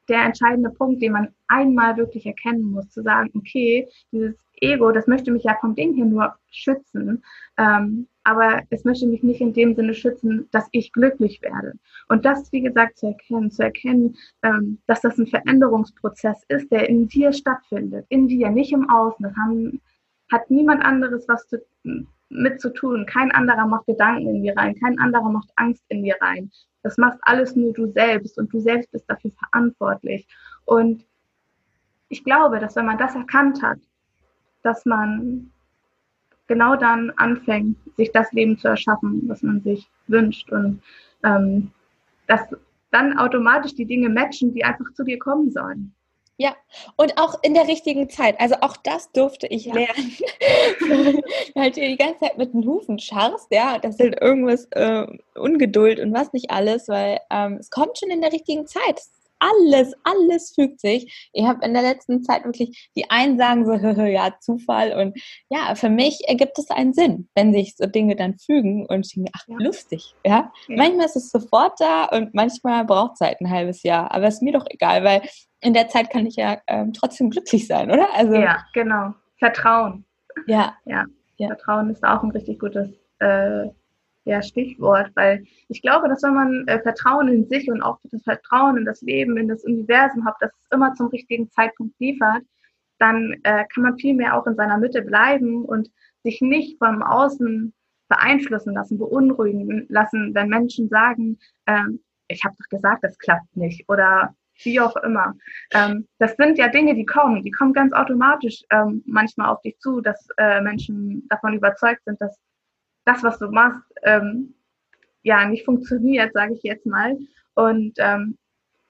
[0.09, 5.07] der entscheidende Punkt, den man einmal wirklich erkennen muss, zu sagen, okay, dieses Ego, das
[5.07, 7.25] möchte mich ja vom Ding hier nur schützen,
[7.57, 11.75] ähm, aber es möchte mich nicht in dem Sinne schützen, dass ich glücklich werde.
[12.09, 16.89] Und das, wie gesagt, zu erkennen, zu erkennen, ähm, dass das ein Veränderungsprozess ist, der
[16.89, 19.25] in dir stattfindet, in dir, nicht im Außen.
[19.25, 19.81] Das haben,
[20.31, 21.61] hat niemand anderes was zu,
[22.29, 23.05] mit zu tun.
[23.07, 26.51] Kein anderer macht Gedanken in dir rein, kein anderer macht Angst in dir rein.
[26.83, 30.29] Das machst alles nur du selbst und du selbst bist dafür verantwortlich.
[30.65, 31.05] Und
[32.09, 33.79] ich glaube, dass wenn man das erkannt hat,
[34.63, 35.51] dass man
[36.51, 40.83] genau dann anfängt, sich das Leben zu erschaffen, was man sich wünscht und
[41.23, 41.71] ähm,
[42.27, 42.41] dass
[42.91, 45.95] dann automatisch die Dinge matchen, die einfach zu dir kommen sollen.
[46.39, 46.57] Ja,
[46.97, 48.41] und auch in der richtigen Zeit.
[48.41, 49.75] Also auch das durfte ich ja.
[49.75, 51.23] lernen.
[51.57, 56.01] halt die ganze Zeit mit den Hufen scharfst, ja, das ist halt irgendwas äh, Ungeduld
[56.01, 59.01] und was nicht alles, weil ähm, es kommt schon in der richtigen Zeit
[59.41, 61.31] alles, alles fügt sich.
[61.33, 63.73] Ich habe in der letzten Zeit wirklich, die einen sagen so,
[64.05, 68.39] ja, Zufall und ja, für mich ergibt es einen Sinn, wenn sich so Dinge dann
[68.39, 69.57] fügen und ich denke, ach, ja.
[69.59, 70.53] lustig, ja?
[70.69, 70.77] ja.
[70.77, 74.43] Manchmal ist es sofort da und manchmal braucht es halt ein halbes Jahr, aber ist
[74.43, 75.23] mir doch egal, weil
[75.61, 78.09] in der Zeit kann ich ja ähm, trotzdem glücklich sein, oder?
[78.15, 79.15] Also, ja, genau.
[79.39, 80.05] Vertrauen.
[80.47, 80.75] Ja.
[80.85, 81.05] ja.
[81.37, 81.49] ja.
[81.49, 83.69] Vertrauen ist auch ein richtig gutes äh,
[84.31, 88.23] ja, Stichwort, weil ich glaube, dass wenn man äh, Vertrauen in sich und auch das
[88.23, 92.43] Vertrauen in das Leben, in das Universum hat, dass es immer zum richtigen Zeitpunkt liefert,
[92.99, 95.91] dann äh, kann man viel mehr auch in seiner Mitte bleiben und
[96.23, 97.73] sich nicht vom Außen
[98.09, 103.89] beeinflussen lassen, beunruhigen lassen, wenn Menschen sagen, ähm, ich habe doch gesagt, das klappt nicht
[103.89, 105.35] oder wie auch immer.
[105.73, 109.77] Ähm, das sind ja Dinge, die kommen, die kommen ganz automatisch ähm, manchmal auf dich
[109.79, 112.39] zu, dass äh, Menschen davon überzeugt sind, dass
[113.13, 114.55] das, was du machst, ähm,
[115.23, 117.17] ja, nicht funktioniert, sage ich jetzt mal.
[117.55, 118.39] Und ähm,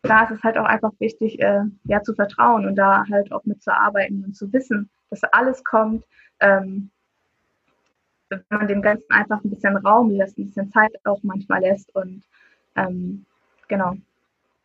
[0.03, 3.45] da ist es halt auch einfach wichtig, äh, ja, zu vertrauen und da halt auch
[3.45, 6.05] mit zu arbeiten und zu wissen, dass alles kommt,
[6.41, 6.91] ähm,
[8.29, 11.95] wenn man dem Ganzen einfach ein bisschen Raum lässt, ein bisschen Zeit auch manchmal lässt
[11.95, 12.23] und
[12.77, 13.27] ähm,
[13.69, 13.97] genau.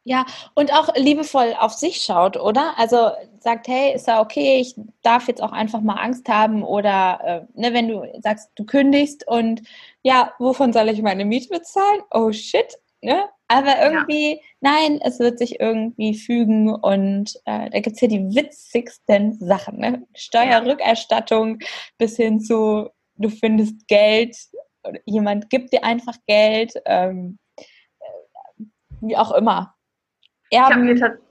[0.08, 2.78] Ja, und auch liebevoll auf sich schaut, oder?
[2.78, 7.48] Also sagt, hey, ist ja okay, ich darf jetzt auch einfach mal Angst haben oder
[7.56, 9.63] äh, ne, wenn du sagst, du kündigst und
[10.04, 12.02] ja, wovon soll ich meine Miete bezahlen?
[12.12, 13.28] Oh shit, ne?
[13.48, 14.41] Aber irgendwie, ja.
[14.62, 20.06] nein, es wird sich irgendwie fügen und äh, da gibt's ja die witzigsten Sachen, ne?
[20.13, 21.60] Steuerrückerstattung
[21.98, 24.38] bis hin zu, du findest Geld,
[25.06, 27.39] jemand gibt dir einfach Geld, ähm,
[28.00, 28.65] äh,
[29.02, 29.75] wie auch immer
[30.56, 31.22] Erben.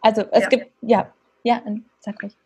[0.00, 0.48] also es ja.
[0.48, 1.12] gibt, ja,
[1.42, 1.62] ja,
[2.00, 2.36] sag ruhig.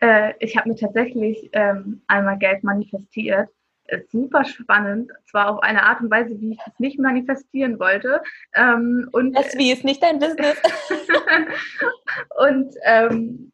[0.00, 3.48] Äh, ich habe mir tatsächlich ähm, einmal Geld manifestiert.
[3.86, 8.20] Ist super spannend, zwar auf eine Art und Weise, wie ich es nicht manifestieren wollte.
[8.54, 10.60] Ähm, und, das wie ist nicht dein Business.
[12.36, 13.50] und ähm,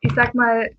[0.00, 0.70] ich sag mal,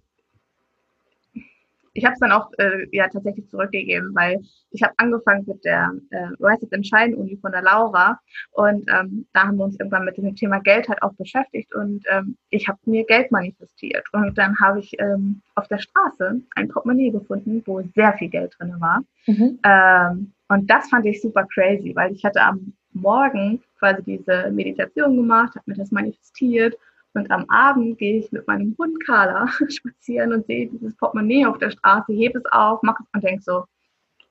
[1.95, 5.93] ich habe es dann auch äh, ja tatsächlich zurückgegeben, weil ich habe angefangen mit der
[6.11, 8.19] äh, Rise and Shine Uni von der Laura
[8.51, 12.03] und ähm, da haben wir uns irgendwann mit dem Thema Geld halt auch beschäftigt und
[12.11, 16.67] ähm, ich habe mir Geld manifestiert und dann habe ich ähm, auf der Straße ein
[16.67, 19.59] Portemonnaie gefunden, wo sehr viel Geld drin war mhm.
[19.63, 25.15] ähm, und das fand ich super crazy, weil ich hatte am Morgen quasi diese Meditation
[25.15, 26.75] gemacht, habe mir das manifestiert
[27.15, 31.57] und am Abend gehe ich mit meinem Hund Carla spazieren und sehe dieses Portemonnaie auf
[31.57, 33.63] der Straße, hebe es auf, mache es und denke so,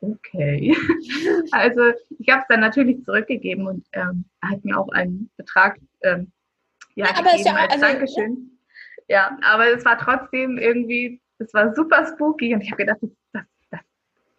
[0.01, 0.77] okay.
[1.53, 5.79] also ich habe es dann natürlich zurückgegeben und ähm, er hat mir auch einen Betrag
[6.03, 6.31] ähm,
[6.95, 8.51] ja, ja, gegeben ja, als also, Dankeschön.
[9.09, 9.17] Ja.
[9.17, 13.11] ja, aber es war trotzdem irgendwie, es war super spooky und ich habe gedacht, das,
[13.33, 13.81] das,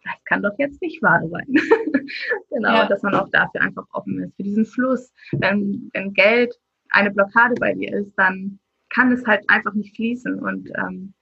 [0.04, 1.46] das kann doch jetzt nicht wahr sein.
[2.50, 2.86] genau, ja.
[2.86, 5.12] dass man auch dafür einfach offen ist, für diesen Fluss.
[5.32, 6.54] Wenn, wenn Geld
[6.90, 8.58] eine Blockade bei dir ist, dann
[8.90, 11.14] kann es halt einfach nicht fließen und ähm,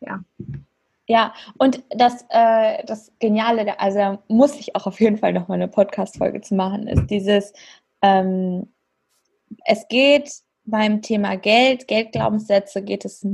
[0.00, 0.24] ja.
[1.10, 5.68] Ja, und das, äh, das Geniale, also muss ich auch auf jeden Fall nochmal eine
[5.68, 7.54] Podcast-Folge zu machen, ist dieses,
[8.02, 8.70] ähm,
[9.64, 10.30] es geht
[10.64, 13.26] beim Thema Geld, Geldglaubenssätze geht es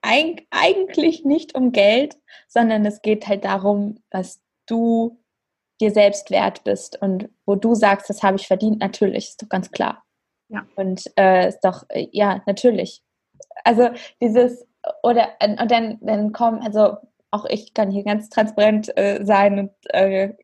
[0.00, 2.16] eigentlich nicht um Geld,
[2.48, 5.18] sondern es geht halt darum, was du
[5.80, 9.48] dir selbst wert bist und wo du sagst, das habe ich verdient, natürlich, ist doch
[9.50, 10.05] ganz klar.
[10.48, 10.66] Ja.
[10.76, 13.02] Und äh, ist doch, äh, ja, natürlich.
[13.64, 14.66] Also dieses,
[15.02, 15.30] oder
[15.60, 16.96] und dann, dann kommen, also
[17.30, 20.34] auch ich kann hier ganz transparent äh, sein und äh,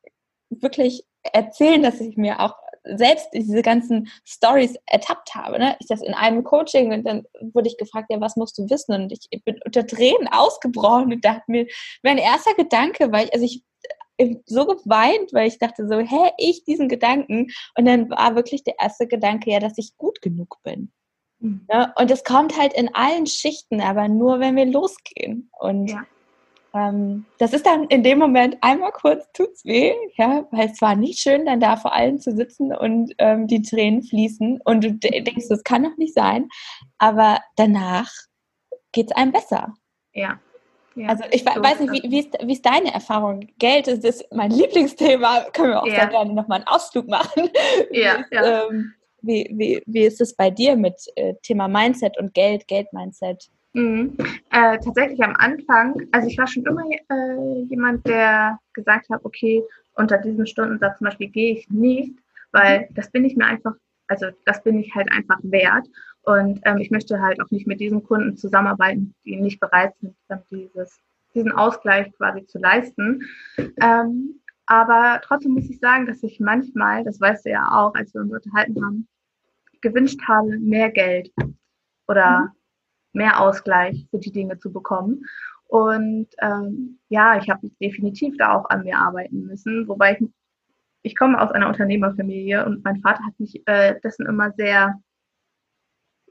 [0.51, 5.59] wirklich erzählen, dass ich mir auch selbst diese ganzen Stories ertappt habe.
[5.59, 5.77] Ne?
[5.79, 8.93] Ich das in einem Coaching und dann wurde ich gefragt, ja, was musst du wissen?
[8.95, 11.67] Und ich bin unter Tränen ausgebrochen und dachte mir,
[12.03, 13.62] mein erster Gedanke, weil ich, also ich äh,
[14.46, 17.51] so geweint, weil ich dachte so, hä, ich diesen Gedanken.
[17.77, 20.92] Und dann war wirklich der erste Gedanke ja, dass ich gut genug bin.
[21.40, 21.66] Mhm.
[21.70, 25.51] Ja, und es kommt halt in allen Schichten, aber nur wenn wir losgehen.
[25.59, 26.05] Und ja.
[26.75, 30.94] ähm, das ist dann in dem Moment einmal kurz tut's weh, ja, weil es war
[30.94, 34.92] nicht schön, dann da vor allen zu sitzen und ähm, die Tränen fließen und du
[34.92, 36.48] denkst, das kann doch nicht sein.
[36.98, 38.11] Aber danach
[38.92, 39.75] geht's einem besser.
[40.12, 40.38] Ja.
[40.94, 43.48] Ja, also ich so weiß nicht, wie, wie, ist, wie ist deine Erfahrung?
[43.59, 45.46] Geld ist, ist mein Lieblingsthema.
[45.52, 45.94] Können wir auch ja.
[45.94, 47.50] sehr gerne nochmal einen Ausflug machen.
[47.90, 48.68] Ja, wie, ja.
[48.68, 53.48] Ähm, wie, wie, wie ist es bei dir mit äh, Thema Mindset und Geld, Geld-Mindset?
[53.72, 54.16] Mhm.
[54.50, 59.62] Äh, tatsächlich am Anfang, also ich war schon immer äh, jemand, der gesagt hat, okay,
[59.94, 62.12] unter diesem Stundensatz zum Beispiel gehe ich nicht,
[62.50, 62.94] weil mhm.
[62.94, 63.74] das bin ich mir einfach,
[64.09, 65.87] also das bin ich halt einfach wert.
[66.23, 70.15] Und ähm, ich möchte halt auch nicht mit diesen Kunden zusammenarbeiten, die nicht bereit sind,
[70.51, 71.01] dieses,
[71.35, 73.23] diesen Ausgleich quasi zu leisten.
[73.81, 78.15] Ähm, aber trotzdem muss ich sagen, dass ich manchmal, das weißt du ja auch, als
[78.15, 79.09] wir uns unterhalten haben,
[79.81, 81.33] gewünscht habe, mehr Geld
[82.07, 82.51] oder mhm.
[83.13, 85.25] mehr Ausgleich für die Dinge zu bekommen.
[85.67, 90.29] Und ähm, ja, ich habe definitiv da auch an mir arbeiten müssen, wobei ich,
[91.03, 95.01] ich komme aus einer Unternehmerfamilie und mein Vater hat mich äh, dessen immer sehr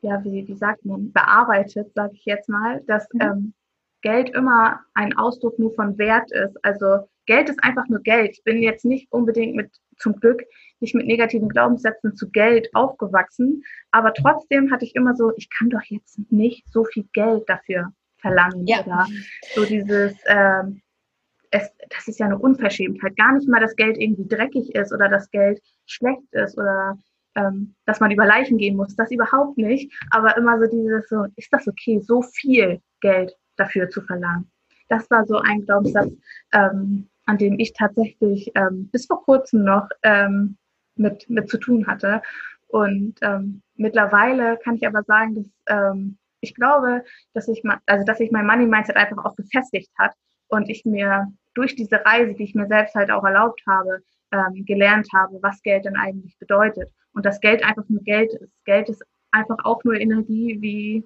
[0.02, 3.22] ja, wie, wie sagt man, bearbeitet, sage ich jetzt mal, dass mhm.
[3.22, 3.54] ähm,
[4.02, 6.58] Geld immer ein Ausdruck nur von Wert ist.
[6.64, 8.32] Also Geld ist einfach nur Geld.
[8.32, 10.44] Ich bin jetzt nicht unbedingt mit, zum Glück,
[10.80, 15.70] nicht mit negativen Glaubenssätzen zu Geld aufgewachsen, aber trotzdem hatte ich immer so, ich kann
[15.70, 18.84] doch jetzt nicht so viel Geld dafür verlangen ja.
[18.84, 19.06] oder
[19.54, 20.82] so dieses, ähm,
[21.52, 23.16] es, das ist ja eine Unverschämtheit.
[23.18, 26.98] Gar nicht mal, dass Geld irgendwie dreckig ist oder dass Geld schlecht ist oder
[27.36, 29.91] ähm, dass man über Leichen gehen muss, das überhaupt nicht.
[30.12, 34.50] Aber immer so dieses so, ist das okay, so viel Geld dafür zu verlangen?
[34.89, 36.13] Das war so ein Glaubenssatz,
[36.54, 40.58] ähm, an dem ich tatsächlich ähm, bis vor kurzem noch ähm,
[40.96, 42.22] mit, mit zu tun hatte.
[42.67, 48.17] Und ähm, mittlerweile kann ich aber sagen, dass ähm, ich glaube, dass ich, also dass
[48.17, 50.13] sich mein Money Mindset einfach auch gefestigt hat
[50.48, 54.65] und ich mir durch diese Reise, die ich mir selbst halt auch erlaubt habe, ähm,
[54.65, 56.89] gelernt habe, was Geld denn eigentlich bedeutet.
[57.13, 58.52] Und dass Geld einfach nur Geld ist.
[58.65, 61.06] Geld ist einfach auch nur Energie wie,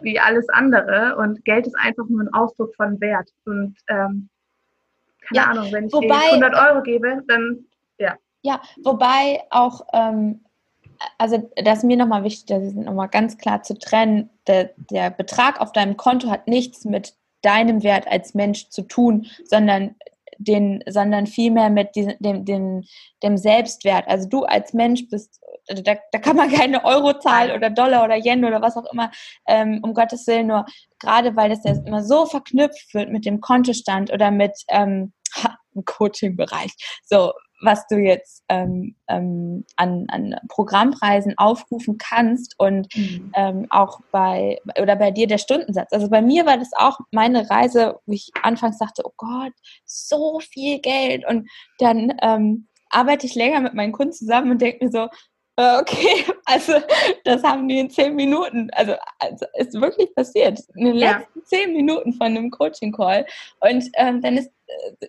[0.00, 1.16] wie alles andere.
[1.16, 3.30] Und Geld ist einfach nur ein Ausdruck von Wert.
[3.44, 4.28] Und ähm,
[5.28, 7.64] keine ja, Ahnung, wenn ich wobei, 100 Euro gebe, dann
[7.98, 8.16] ja.
[8.42, 10.40] Ja, wobei auch, ähm,
[11.18, 15.10] also das ist mir nochmal wichtig, das ist nochmal ganz klar zu trennen, der, der
[15.10, 19.94] Betrag auf deinem Konto hat nichts mit deinem Wert als Mensch zu tun, sondern
[20.38, 22.84] den, sondern vielmehr mit diesem, dem, dem,
[23.22, 24.06] dem Selbstwert.
[24.08, 28.16] Also du als Mensch bist, also da, da kann man keine Eurozahl oder Dollar oder
[28.16, 29.10] Yen oder was auch immer,
[29.46, 30.66] ähm, um Gottes Willen, nur
[30.98, 35.12] gerade weil das ja immer so verknüpft wird mit dem Kontostand oder mit ähm,
[35.74, 36.72] im Coaching-Bereich.
[37.04, 43.32] So, was du jetzt ähm, ähm, an, an Programmpreisen aufrufen kannst und mhm.
[43.34, 45.92] ähm, auch bei oder bei dir der Stundensatz.
[45.92, 49.52] Also bei mir war das auch meine Reise, wo ich anfangs dachte, oh Gott,
[49.84, 51.48] so viel Geld und
[51.78, 55.08] dann ähm, arbeite ich länger mit meinen Kunden zusammen und denke mir so,
[55.56, 56.74] okay, also
[57.24, 61.18] das haben die in zehn Minuten, also, also ist wirklich passiert, in den ja.
[61.18, 63.26] letzten zehn Minuten von einem Coaching-Call
[63.60, 64.50] und ähm, dann ist,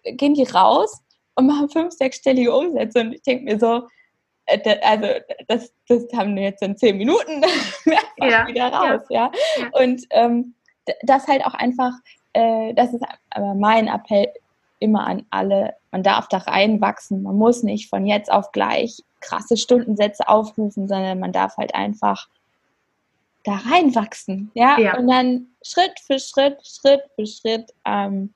[0.03, 1.01] äh, gehen die raus
[1.35, 3.01] und machen fünf, sechsstellige Umsätze.
[3.01, 3.87] Und ich denke mir so,
[4.45, 5.07] äh, also
[5.47, 7.41] das, das haben wir jetzt in zehn Minuten
[8.17, 8.47] ja.
[8.47, 9.31] wieder raus, ja.
[9.57, 9.69] ja.
[9.81, 10.53] Und ähm,
[11.03, 11.93] das halt auch einfach,
[12.33, 14.27] äh, das ist aber mein Appell
[14.79, 19.55] immer an alle, man darf da reinwachsen, man muss nicht von jetzt auf gleich krasse
[19.55, 22.27] Stundensätze aufrufen, sondern man darf halt einfach
[23.45, 24.77] da reinwachsen, ja?
[24.77, 28.33] ja, und dann Schritt für Schritt, Schritt für Schritt ähm,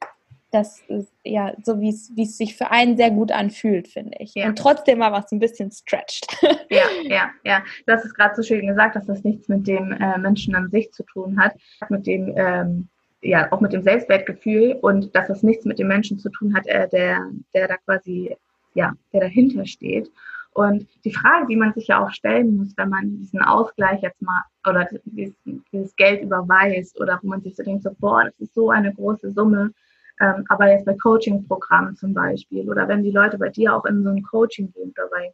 [0.51, 4.33] das ist ja so, wie es sich für einen sehr gut anfühlt, finde ich.
[4.33, 4.47] Ja.
[4.47, 6.27] Und trotzdem aber was ein bisschen stretched.
[6.69, 7.63] Ja, ja, ja.
[7.85, 10.69] Du hast es gerade so schön gesagt, dass das nichts mit dem äh, Menschen an
[10.69, 11.53] sich zu tun hat,
[11.87, 12.89] mit dem, ähm,
[13.21, 16.67] ja, auch mit dem Selbstwertgefühl und dass das nichts mit dem Menschen zu tun hat,
[16.67, 17.21] äh, der,
[17.53, 18.35] der da quasi,
[18.73, 20.11] ja, der dahinter steht.
[20.51, 24.21] Und die Frage, die man sich ja auch stellen muss, wenn man diesen Ausgleich jetzt
[24.21, 25.35] mal oder dieses,
[25.71, 28.93] dieses Geld überweist oder wo man sich so denkt, so, boah, das ist so eine
[28.93, 29.71] große Summe,
[30.19, 34.03] ähm, aber jetzt bei Coaching-Programmen zum Beispiel oder wenn die Leute bei dir auch in
[34.03, 35.33] so ein Coaching gehen oder bei,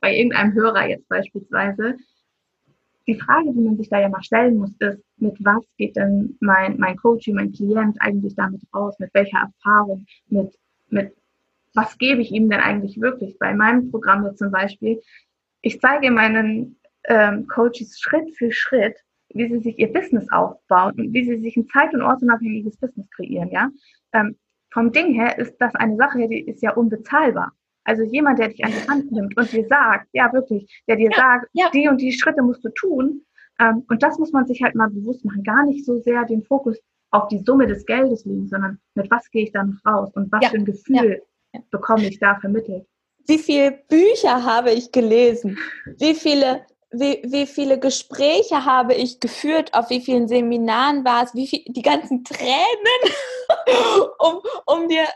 [0.00, 1.96] bei irgendeinem Hörer jetzt beispielsweise,
[3.06, 6.36] die Frage, die man sich da ja mal stellen muss, ist, mit was geht denn
[6.40, 8.98] mein, mein Coaching, mein Klient eigentlich damit raus?
[8.98, 10.06] Mit welcher Erfahrung?
[10.28, 10.56] Mit,
[10.90, 11.16] mit
[11.74, 13.38] was gebe ich ihm denn eigentlich wirklich?
[13.38, 15.00] Bei meinem Programm jetzt zum Beispiel,
[15.62, 18.96] ich zeige meinen ähm, Coaches Schritt für Schritt,
[19.30, 23.08] wie sie sich ihr Business aufbauen und wie sie sich ein zeit- und ortsunabhängiges Business
[23.10, 23.70] kreieren, ja.
[24.12, 24.36] Ähm,
[24.72, 27.52] vom Ding her ist das eine Sache, die ist ja unbezahlbar.
[27.84, 31.10] Also jemand, der dich an die Hand nimmt und dir sagt, ja wirklich, der dir
[31.10, 31.70] ja, sagt, ja.
[31.72, 33.24] die und die Schritte musst du tun.
[33.58, 35.42] Ähm, und das muss man sich halt mal bewusst machen.
[35.42, 36.78] Gar nicht so sehr den Fokus
[37.10, 40.42] auf die Summe des Geldes legen, sondern mit was gehe ich dann raus und was
[40.42, 40.50] ja.
[40.50, 41.22] für ein Gefühl
[41.70, 42.86] bekomme ich da vermittelt.
[43.26, 45.58] Wie viele Bücher habe ich gelesen?
[45.98, 51.34] Wie viele wie, wie viele Gespräche habe ich geführt, auf wie vielen Seminaren war es,
[51.34, 53.14] wie viel, die ganzen Tränen,
[54.18, 55.06] um, um dir,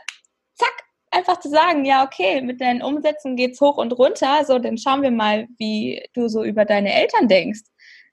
[0.55, 0.73] zack,
[1.11, 5.01] einfach zu sagen, ja, okay, mit deinen Umsätzen geht's hoch und runter, so, dann schauen
[5.01, 7.61] wir mal, wie du so über deine Eltern denkst.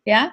[0.05, 0.33] Ja,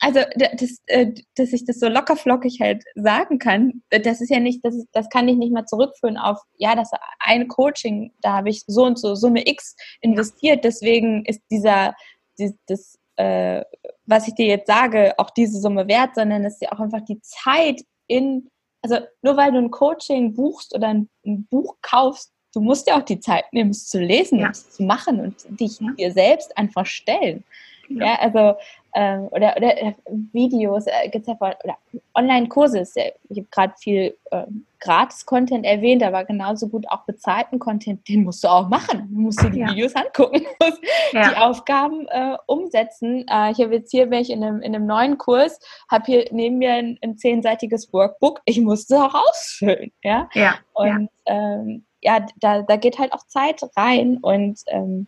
[0.00, 4.64] also, das, äh, dass ich das so lockerflockig halt sagen kann, das ist ja nicht,
[4.64, 8.62] das, das kann ich nicht mal zurückführen auf, ja, das eine Coaching, da habe ich
[8.66, 11.94] so und so Summe X investiert, deswegen ist dieser
[12.40, 13.62] die, das, äh,
[14.06, 17.04] was ich dir jetzt sage, auch diese Summe wert, sondern es ist ja auch einfach
[17.04, 18.48] die Zeit in,
[18.82, 22.98] also nur weil du ein Coaching buchst oder ein, ein Buch kaufst, du musst ja
[22.98, 24.46] auch die Zeit nehmen, es zu lesen ja.
[24.46, 25.90] und es zu machen und dich ja.
[25.98, 27.44] dir selbst einfach stellen.
[27.88, 28.58] Ja, ja also
[28.94, 29.94] ähm, oder, oder äh,
[30.32, 31.76] Videos äh, gibt es ja voll, oder
[32.14, 32.80] Online-Kurse.
[32.80, 38.42] Ich habe gerade viel ähm, Gratis-Content erwähnt, aber genauso gut auch bezahlten Content, den musst
[38.42, 39.08] du auch machen.
[39.10, 39.70] Du musst dir die ja.
[39.70, 40.80] Videos angucken, musst
[41.12, 41.30] ja.
[41.30, 43.26] die Aufgaben äh, umsetzen.
[43.28, 46.24] Äh, ich habe jetzt hier, bin ich in einem, in einem neuen Kurs, habe hier
[46.32, 48.40] neben mir ein, ein zehnseitiges Workbook.
[48.44, 49.92] Ich musste auch ausfüllen.
[50.02, 50.28] Ja.
[50.34, 50.54] ja.
[50.72, 55.06] Und ja, ähm, ja da, da geht halt auch Zeit rein und ähm,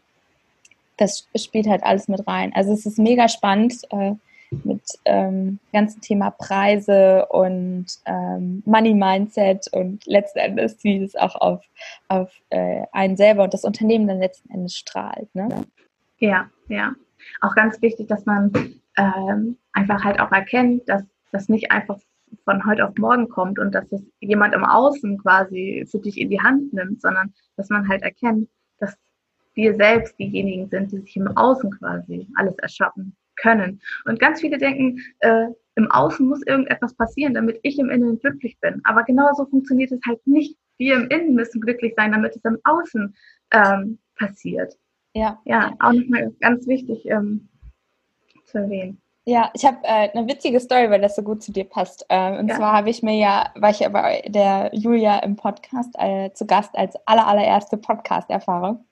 [1.03, 2.53] das spielt halt alles mit rein.
[2.55, 4.13] Also es ist mega spannend äh,
[4.65, 11.35] mit ähm, ganzen Thema Preise und ähm, Money Mindset und letzten Endes, wie es auch
[11.37, 11.65] auf,
[12.09, 15.35] auf äh, einen selber und das Unternehmen dann letzten Endes strahlt.
[15.35, 15.49] Ne?
[16.19, 16.93] Ja, ja.
[17.41, 18.53] Auch ganz wichtig, dass man
[18.97, 21.99] ähm, einfach halt auch erkennt, dass das nicht einfach
[22.45, 26.31] von heute auf morgen kommt und dass es jemand im Außen quasi für dich in
[26.31, 28.97] die Hand nimmt, sondern dass man halt erkennt, dass
[29.55, 33.81] wir selbst diejenigen sind, die sich im Außen quasi alles erschaffen können.
[34.05, 38.59] Und ganz viele denken, äh, im Außen muss irgendetwas passieren, damit ich im Innen glücklich
[38.61, 38.81] bin.
[38.85, 40.57] Aber genauso funktioniert es halt nicht.
[40.79, 43.15] Wir im Innen müssen glücklich sein, damit es im Außen
[43.53, 44.77] ähm, passiert.
[45.15, 45.41] Ja.
[45.45, 47.49] Ja, auch nochmal ganz wichtig ähm,
[48.45, 49.01] zu erwähnen.
[49.25, 52.05] Ja, ich habe äh, eine witzige Story, weil das so gut zu dir passt.
[52.09, 52.57] Ähm, und ja.
[52.57, 56.45] zwar habe ich mir ja, war ich ja bei der Julia im Podcast äh, zu
[56.45, 58.85] Gast als aller, allererste Podcast-Erfahrung.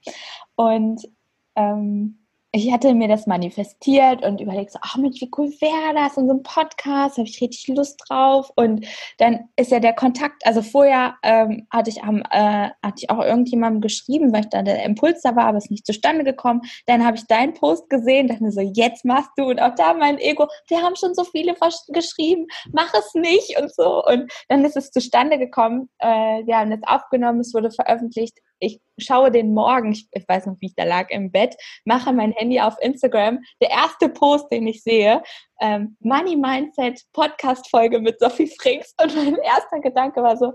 [0.55, 1.09] Und
[1.57, 2.20] ähm,
[2.53, 6.27] ich hatte mir das manifestiert und überlegt so, ach Mensch, wie cool wäre das in
[6.27, 8.51] so einem Podcast, habe ich richtig Lust drauf.
[8.57, 8.87] Und
[9.19, 13.21] dann ist ja der Kontakt, also vorher ähm, hatte, ich, ähm, äh, hatte ich auch
[13.21, 16.63] irgendjemandem geschrieben, weil ich da der Impuls da war, aber es ist nicht zustande gekommen.
[16.87, 19.45] Dann habe ich deinen Post gesehen, dachte mir so, jetzt machst du.
[19.45, 21.55] Und auch da mein Ego, wir haben schon so viele
[21.89, 24.05] geschrieben, mach es nicht und so.
[24.05, 25.89] Und dann ist es zustande gekommen.
[25.99, 26.09] Äh,
[26.47, 30.57] wir haben es aufgenommen, es wurde veröffentlicht ich schaue den Morgen, ich, ich, weiß noch,
[30.61, 33.41] wie ich da lag im Bett, mache mein Handy auf Instagram.
[33.61, 35.23] Der erste Post, den ich sehe,
[35.61, 38.95] ähm, Money Mindset Podcast-Folge mit Sophie Frings.
[39.03, 40.53] Und mein erster Gedanke war so,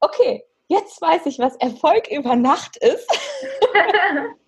[0.00, 3.06] okay, jetzt weiß ich, was Erfolg über Nacht ist.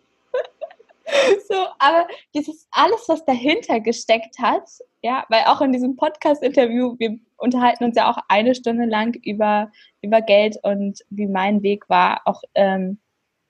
[1.49, 4.69] so, aber dieses alles, was dahinter gesteckt hat,
[5.03, 9.71] ja, weil auch in diesem Podcast-Interview, wir unterhalten uns ja auch eine Stunde lang über,
[10.03, 12.23] über Geld und wie mein Weg war.
[12.25, 12.99] Auch ähm,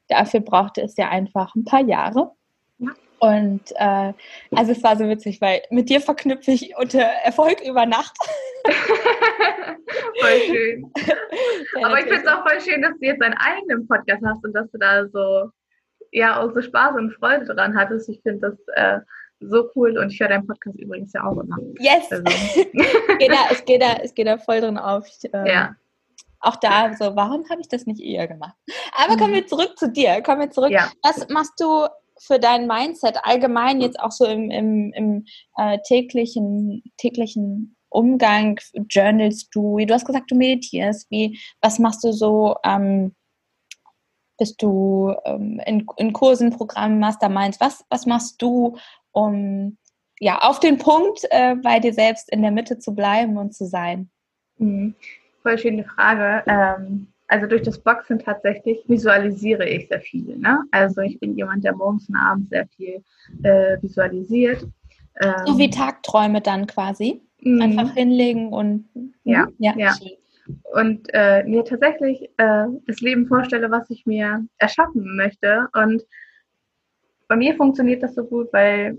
[0.09, 2.33] dafür brauchte es ja einfach ein paar Jahre.
[2.79, 2.91] Ja.
[3.19, 4.13] Und äh,
[4.55, 8.15] also es war so witzig, weil mit dir verknüpfe ich unter Erfolg über Nacht.
[10.21, 10.93] voll schön.
[11.79, 14.43] Ja, Aber ich finde es auch voll schön, dass du jetzt deinen eigenen Podcast hast
[14.45, 15.51] und dass du da so
[16.13, 18.09] ja auch so Spaß und Freude dran hattest.
[18.09, 19.01] Ich finde das äh,
[19.41, 21.59] so cool und ich höre deinen Podcast übrigens ja auch immer.
[21.79, 22.11] Yes!
[22.11, 22.25] Also.
[22.27, 25.07] es, geht da, es, geht da, es geht da voll drin auf.
[25.07, 25.77] Ich, äh, ja.
[26.41, 28.55] auch da so, warum habe ich das nicht eher gemacht?
[28.97, 29.37] Aber kommen mhm.
[29.37, 30.23] wir zurück zu dir.
[30.23, 30.71] Kommen wir zurück.
[30.71, 30.91] Ja.
[31.03, 31.87] Was machst du
[32.19, 35.25] für dein Mindset allgemein jetzt auch so im, im, im
[35.59, 38.59] äh, täglichen, täglichen Umgang?
[38.89, 39.79] Journalst du?
[39.85, 41.11] Du hast gesagt, du meditierst.
[41.11, 42.57] Wie, was machst du so?
[42.65, 43.15] Ähm,
[44.39, 47.61] bist du ähm, in, in Kursen, Programmen, Masterminds?
[47.61, 48.77] Was, was machst du,
[49.13, 49.77] um
[50.19, 53.67] ja, auf den Punkt äh, bei dir selbst in der Mitte zu bleiben und zu
[53.67, 54.11] sein?
[54.59, 54.95] Mhm.
[55.43, 56.43] Voll schöne Frage.
[56.47, 60.37] Ähm, also durch das Boxen tatsächlich visualisiere ich sehr viel.
[60.37, 60.63] Ne?
[60.71, 63.03] Also ich bin jemand, der morgens und abends sehr viel
[63.43, 64.67] äh, visualisiert.
[65.21, 67.21] Ähm, so wie Tagträume dann quasi.
[67.41, 67.63] Mhm.
[67.63, 68.89] Einfach hinlegen und
[69.25, 69.75] ja, ja.
[69.77, 69.95] ja.
[70.73, 75.69] Und äh, mir tatsächlich äh, das Leben vorstelle, was ich mir erschaffen möchte.
[75.73, 76.03] Und
[77.29, 78.99] bei mir funktioniert das so gut, weil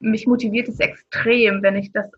[0.00, 2.10] mich motiviert es extrem, wenn ich das,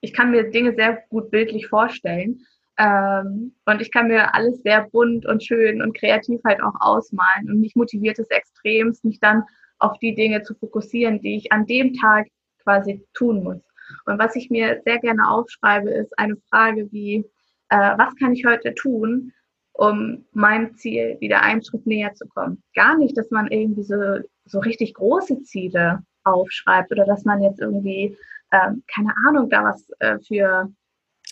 [0.00, 2.40] ich kann mir Dinge sehr gut bildlich vorstellen.
[2.76, 7.48] Ähm, und ich kann mir alles sehr bunt und schön und kreativ halt auch ausmalen.
[7.48, 9.44] Und mich motiviert es extremst, mich dann
[9.78, 12.26] auf die Dinge zu fokussieren, die ich an dem Tag
[12.62, 13.62] quasi tun muss.
[14.06, 17.24] Und was ich mir sehr gerne aufschreibe, ist eine Frage wie,
[17.68, 19.32] äh, was kann ich heute tun,
[19.72, 22.62] um meinem Ziel wieder einen Schritt näher zu kommen?
[22.74, 27.60] Gar nicht, dass man irgendwie so, so richtig große Ziele aufschreibt oder dass man jetzt
[27.60, 28.16] irgendwie,
[28.52, 30.70] ähm, keine Ahnung, da was äh, für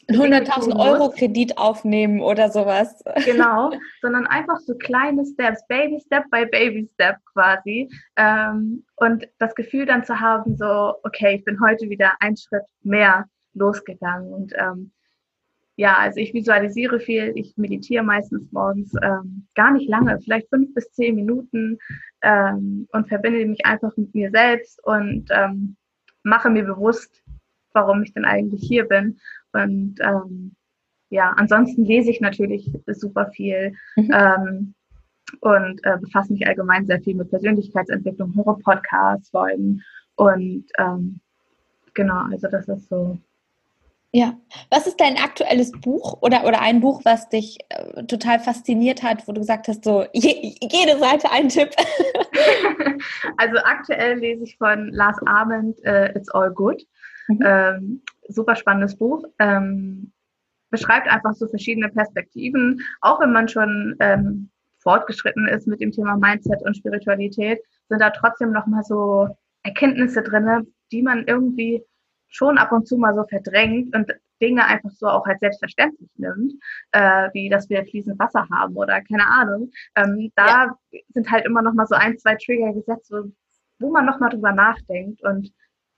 [0.08, 3.02] 100.000 Euro Kredit aufnehmen oder sowas.
[3.24, 7.88] Genau, sondern einfach so kleine Steps, Baby Step by Baby Step quasi.
[8.16, 12.64] Ähm, und das Gefühl dann zu haben, so, okay, ich bin heute wieder einen Schritt
[12.82, 14.32] mehr losgegangen.
[14.32, 14.90] Und ähm,
[15.76, 20.74] ja, also ich visualisiere viel, ich meditiere meistens morgens ähm, gar nicht lange, vielleicht fünf
[20.74, 21.78] bis zehn Minuten
[22.92, 25.28] und verbinde mich einfach mit mir selbst und
[26.22, 27.20] mache mir bewusst,
[27.72, 29.18] warum ich denn eigentlich hier bin
[29.52, 30.54] und ähm,
[31.10, 34.10] ja, ansonsten lese ich natürlich super viel mhm.
[34.14, 34.74] ähm,
[35.40, 39.82] und äh, befasse mich allgemein sehr viel mit Persönlichkeitsentwicklung, höre Podcasts, Folgen
[40.16, 41.20] und ähm,
[41.94, 43.18] genau, also das ist so.
[44.14, 44.38] Ja,
[44.70, 49.26] was ist dein aktuelles Buch oder, oder ein Buch, was dich äh, total fasziniert hat,
[49.26, 51.70] wo du gesagt hast, so je, jede Seite ein Tipp?
[53.38, 56.86] also aktuell lese ich von Lars Abend äh, It's All Good.
[57.28, 57.40] Mhm.
[57.44, 59.24] Ähm, super spannendes Buch.
[59.38, 60.12] Ähm,
[60.70, 66.16] beschreibt einfach so verschiedene Perspektiven, auch wenn man schon ähm, fortgeschritten ist mit dem Thema
[66.16, 69.28] Mindset und Spiritualität, sind da trotzdem noch mal so
[69.62, 71.84] Erkenntnisse drin, die man irgendwie
[72.28, 74.10] schon ab und zu mal so verdrängt und
[74.40, 76.54] Dinge einfach so auch als selbstverständlich nimmt,
[76.90, 79.70] äh, wie dass wir fließend Wasser haben oder keine Ahnung.
[79.94, 80.46] Ähm, da
[80.90, 81.00] ja.
[81.10, 83.30] sind halt immer noch mal so ein, zwei Trigger gesetzt, wo,
[83.78, 85.52] wo man noch mal drüber nachdenkt und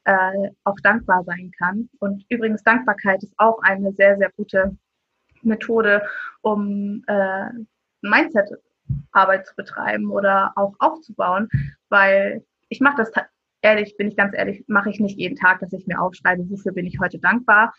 [0.05, 1.88] äh, auch dankbar sein kann.
[1.98, 4.76] Und übrigens, Dankbarkeit ist auch eine sehr, sehr gute
[5.42, 6.02] Methode,
[6.42, 7.48] um äh,
[8.02, 11.48] Mindset-Arbeit zu betreiben oder auch aufzubauen,
[11.88, 13.12] weil ich mache das
[13.62, 16.72] ehrlich, bin ich ganz ehrlich, mache ich nicht jeden Tag, dass ich mir aufschreibe, wofür
[16.72, 17.72] bin ich heute dankbar.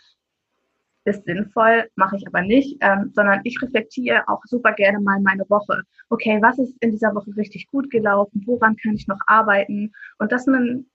[1.07, 5.47] Ist sinnvoll, mache ich aber nicht, ähm, sondern ich reflektiere auch super gerne mal meine
[5.49, 5.83] Woche.
[6.09, 8.41] Okay, was ist in dieser Woche richtig gut gelaufen?
[8.47, 9.91] Woran kann ich noch arbeiten?
[10.17, 10.87] Und dass man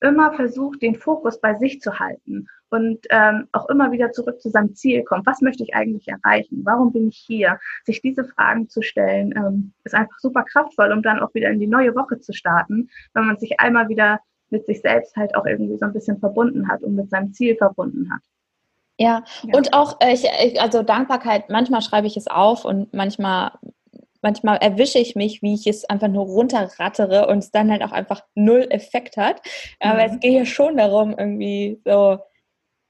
[0.00, 4.50] immer versucht, den Fokus bei sich zu halten und ähm, auch immer wieder zurück zu
[4.50, 5.26] seinem Ziel kommt.
[5.26, 6.62] Was möchte ich eigentlich erreichen?
[6.64, 7.58] Warum bin ich hier?
[7.84, 11.60] Sich diese Fragen zu stellen, ähm, ist einfach super kraftvoll, um dann auch wieder in
[11.60, 14.20] die neue Woche zu starten, wenn man sich einmal wieder
[14.50, 17.56] mit sich selbst halt auch irgendwie so ein bisschen verbunden hat und mit seinem Ziel
[17.56, 18.22] verbunden hat.
[19.00, 19.56] Ja, ja.
[19.56, 23.52] und auch, äh, ich, also Dankbarkeit, manchmal schreibe ich es auf und manchmal
[24.22, 27.92] manchmal erwische ich mich, wie ich es einfach nur runterrattere und es dann halt auch
[27.92, 29.40] einfach null Effekt hat.
[29.80, 30.14] Aber mhm.
[30.14, 32.18] es geht ja schon darum, irgendwie so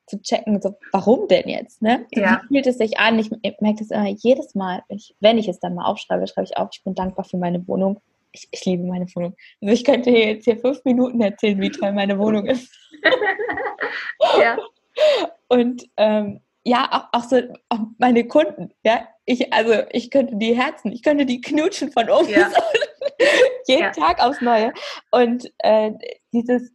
[0.08, 1.82] zu checken, so, warum denn jetzt?
[1.82, 2.06] Ne?
[2.12, 2.40] Ja.
[2.48, 3.18] Wie fühlt es sich an?
[3.18, 6.56] Ich, merke das immer jedes Mal, ich, wenn ich es dann mal aufschreibe, schreibe ich
[6.56, 8.00] auf, ich bin dankbar für meine Wohnung.
[8.32, 9.34] Ich, ich liebe meine Wohnung.
[9.60, 12.70] Also ich könnte hier jetzt hier fünf Minuten erzählen, wie toll meine Wohnung ist.
[14.40, 14.58] ja.
[15.48, 17.40] Und ähm, ja, auch, auch so
[17.70, 19.08] auch meine Kunden, ja.
[19.24, 22.50] Ich, also ich könnte die Herzen, ich könnte die knutschen von oben ja.
[23.66, 23.90] jeden ja.
[23.90, 24.72] Tag aufs Neue.
[25.10, 25.92] Und äh,
[26.32, 26.72] dieses,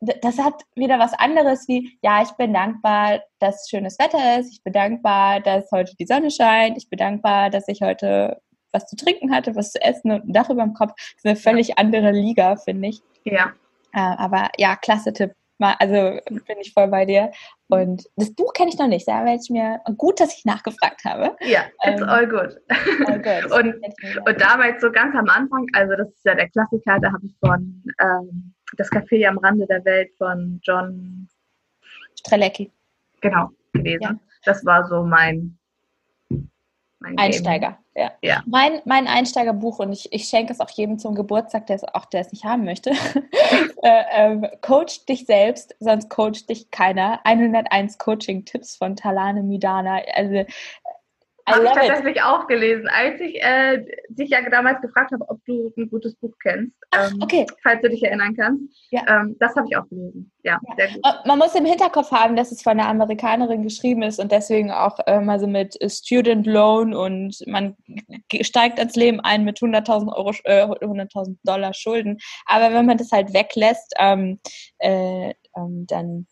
[0.00, 4.62] das hat wieder was anderes wie, ja, ich bin dankbar, dass schönes Wetter ist, ich
[4.62, 8.40] bin dankbar, dass heute die Sonne scheint, ich bin dankbar, dass ich heute
[8.72, 10.92] was zu trinken hatte, was zu essen und ein Dach über dem Kopf.
[10.96, 13.00] Das ist eine völlig andere Liga, finde ich.
[13.24, 13.54] Ja.
[13.94, 17.30] Äh, aber ja, klasse Tipp also bin ich voll bei dir.
[17.68, 19.06] Und das Buch kenne ich noch nicht.
[19.06, 21.36] Da werde ich mir gut, dass ich nachgefragt habe.
[21.40, 22.58] Ja, it's ähm, all good.
[23.06, 23.52] All good.
[23.58, 23.74] und,
[24.26, 27.36] und damals so ganz am Anfang, also das ist ja der Klassiker, da habe ich
[27.40, 31.28] von ähm, Das Café am Rande der Welt von John
[32.18, 32.72] Strelecki.
[33.20, 34.02] Genau, gelesen.
[34.02, 34.18] Ja.
[34.44, 35.57] Das war so mein
[37.00, 38.10] Einsteiger, ja.
[38.22, 38.42] ja.
[38.46, 42.06] Mein, mein Einsteigerbuch, und ich, ich schenke es auch jedem zum Geburtstag, der es auch
[42.06, 42.90] der es nicht haben möchte.
[43.82, 47.20] äh, ähm, Coach dich selbst, sonst coacht dich keiner.
[47.24, 50.00] 101 Coaching-Tipps von Talane Midana.
[50.14, 50.44] Also
[51.48, 52.24] habe ich tatsächlich it.
[52.24, 56.34] auch gelesen, als ich äh, dich ja damals gefragt habe, ob du ein gutes Buch
[56.42, 56.76] kennst.
[56.90, 57.46] Ach, ähm, okay.
[57.62, 58.64] Falls du dich erinnern kannst.
[58.90, 59.02] Ja.
[59.08, 60.30] Ähm, das habe ich auch gelesen.
[60.42, 61.04] Ja, ja, sehr gut.
[61.04, 64.70] Äh, man muss im Hinterkopf haben, dass es von einer Amerikanerin geschrieben ist und deswegen
[64.70, 67.76] auch äh, mal so mit Student Loan und man
[68.40, 72.18] steigt ins Leben ein mit 100.000 Euro, äh, 100.000 Dollar Schulden.
[72.46, 74.40] Aber wenn man das halt weglässt, ähm,
[74.78, 76.26] äh, ähm, dann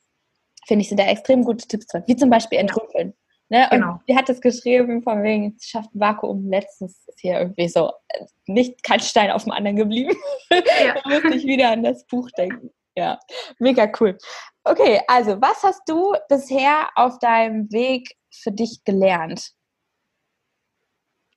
[0.66, 2.02] finde ich, sind da extrem gute Tipps drin.
[2.06, 3.14] Wie zum Beispiel entrümpeln.
[3.49, 3.68] Ne?
[3.70, 4.01] Und genau.
[4.09, 6.49] die hat es geschrieben, von wegen, es schafft ein Vakuum.
[6.51, 10.14] Letztens ist hier irgendwie so äh, nicht kein Stein auf dem anderen geblieben.
[10.51, 10.94] Ja.
[11.05, 12.70] da musste ich wieder an das Buch denken.
[12.97, 13.18] Ja,
[13.59, 14.16] mega cool.
[14.64, 19.53] Okay, also was hast du bisher auf deinem Weg für dich gelernt?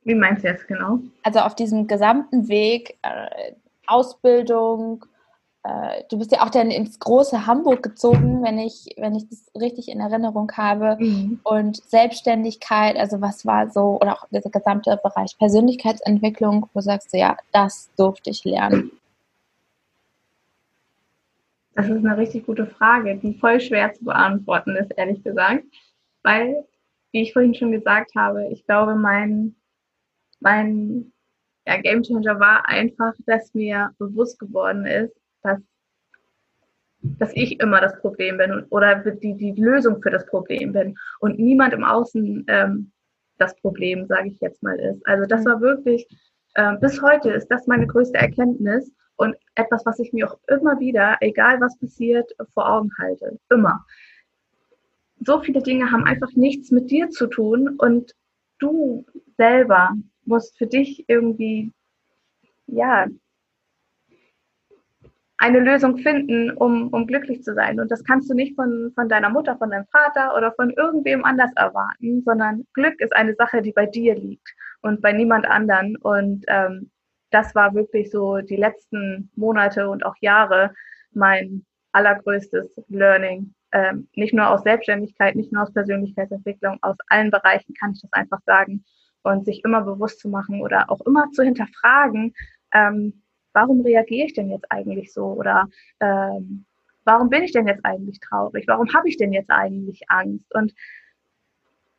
[0.04, 1.00] Wie meinst du jetzt genau?
[1.24, 3.54] Also auf diesem gesamten Weg, äh,
[3.86, 5.06] Ausbildung,
[5.64, 9.52] äh, du bist ja auch dann ins große Hamburg gezogen, wenn ich, wenn ich das
[9.60, 10.98] richtig in Erinnerung habe.
[11.00, 11.40] Mhm.
[11.44, 17.18] Und Selbstständigkeit, also was war so, oder auch der gesamte Bereich Persönlichkeitsentwicklung, wo sagst du,
[17.18, 18.92] ja, das durfte ich lernen?
[21.76, 25.64] Das ist eine richtig gute Frage, die voll schwer zu beantworten ist, ehrlich gesagt.
[26.24, 26.66] Weil,
[27.12, 29.56] wie ich vorhin schon gesagt habe, ich glaube, mein,
[30.40, 31.12] mein
[31.66, 35.60] ja, Game Changer war einfach, dass mir bewusst geworden ist, dass,
[37.02, 41.40] dass ich immer das Problem bin oder die, die Lösung für das Problem bin und
[41.40, 42.92] niemand im Außen ähm,
[43.38, 45.06] das Problem, sage ich jetzt mal, ist.
[45.08, 46.08] Also das war wirklich,
[46.56, 50.80] äh, bis heute ist das meine größte Erkenntnis und etwas, was ich mir auch immer
[50.80, 53.40] wieder, egal was passiert, vor Augen halte.
[53.50, 53.86] Immer.
[55.22, 58.14] So viele Dinge haben einfach nichts mit dir zu tun und
[58.60, 59.06] du
[59.38, 59.94] selber
[60.26, 61.74] musst für dich irgendwie,
[62.68, 63.08] ja,
[65.40, 67.80] eine Lösung finden, um, um glücklich zu sein.
[67.80, 71.24] Und das kannst du nicht von, von deiner Mutter, von deinem Vater oder von irgendwem
[71.24, 75.96] anders erwarten, sondern Glück ist eine Sache, die bei dir liegt und bei niemand anderen.
[75.96, 76.92] Und ähm,
[77.32, 80.74] das war wirklich so die letzten Monate und auch Jahre
[81.14, 83.54] mein allergrößtes Learning.
[83.72, 88.12] Ähm, nicht nur aus Selbstständigkeit, nicht nur aus Persönlichkeitsentwicklung, aus allen Bereichen kann ich das
[88.12, 88.84] einfach sagen.
[89.24, 92.34] Und sich immer bewusst zu machen oder auch immer zu hinterfragen,
[92.74, 93.22] ähm,
[93.54, 95.26] warum reagiere ich denn jetzt eigentlich so?
[95.26, 95.68] Oder
[96.00, 96.66] ähm,
[97.06, 98.66] warum bin ich denn jetzt eigentlich traurig?
[98.68, 100.54] Warum habe ich denn jetzt eigentlich Angst?
[100.54, 100.74] Und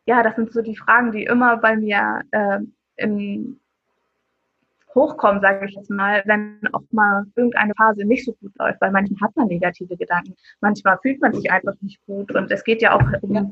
[0.07, 2.61] ja, das sind so die Fragen, die immer bei mir äh,
[2.97, 3.61] im
[4.95, 8.91] hochkommen, sage ich jetzt mal, wenn auch mal irgendeine Phase nicht so gut läuft, weil
[8.91, 12.83] manchmal hat man negative Gedanken, manchmal fühlt man sich einfach nicht gut und es geht
[12.83, 13.03] ja auch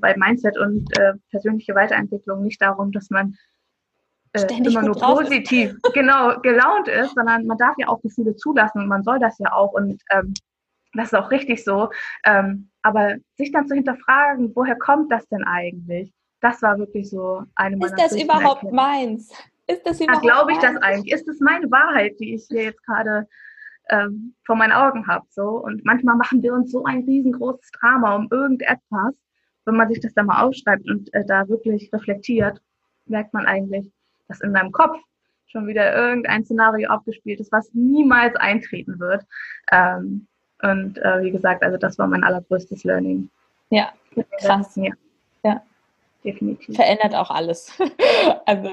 [0.00, 3.36] bei Mindset und äh, persönliche Weiterentwicklung nicht darum, dass man
[4.44, 8.88] äh, immer nur positiv, genau, gelaunt ist, sondern man darf ja auch Gefühle zulassen und
[8.88, 10.34] man soll das ja auch und ähm,
[10.94, 11.90] das ist auch richtig so.
[12.24, 16.12] Ähm, aber sich dann zu hinterfragen, woher kommt das denn eigentlich?
[16.40, 19.32] Das war wirklich so eine meiner Ist das überhaupt meins?
[19.66, 21.12] Ist das überhaupt ja, glaube ich das eigentlich?
[21.12, 23.28] Ist das meine Wahrheit, die ich hier jetzt gerade
[23.90, 25.26] ähm, vor meinen Augen habe?
[25.28, 25.42] So?
[25.42, 29.14] Und manchmal machen wir uns so ein riesengroßes Drama um irgendetwas.
[29.64, 32.62] Wenn man sich das dann mal aufschreibt und äh, da wirklich reflektiert,
[33.04, 33.92] merkt man eigentlich,
[34.28, 34.98] dass in deinem Kopf
[35.46, 39.24] schon wieder irgendein Szenario abgespielt ist, was niemals eintreten wird.
[39.72, 40.26] Ähm,
[40.62, 43.30] und äh, wie gesagt, also das war mein allergrößtes Learning.
[43.70, 43.92] Ja,
[44.40, 44.76] krass.
[44.76, 44.92] Ja.
[45.44, 45.62] ja.
[46.24, 46.74] Definitiv.
[46.74, 47.72] Verändert auch alles.
[48.46, 48.70] also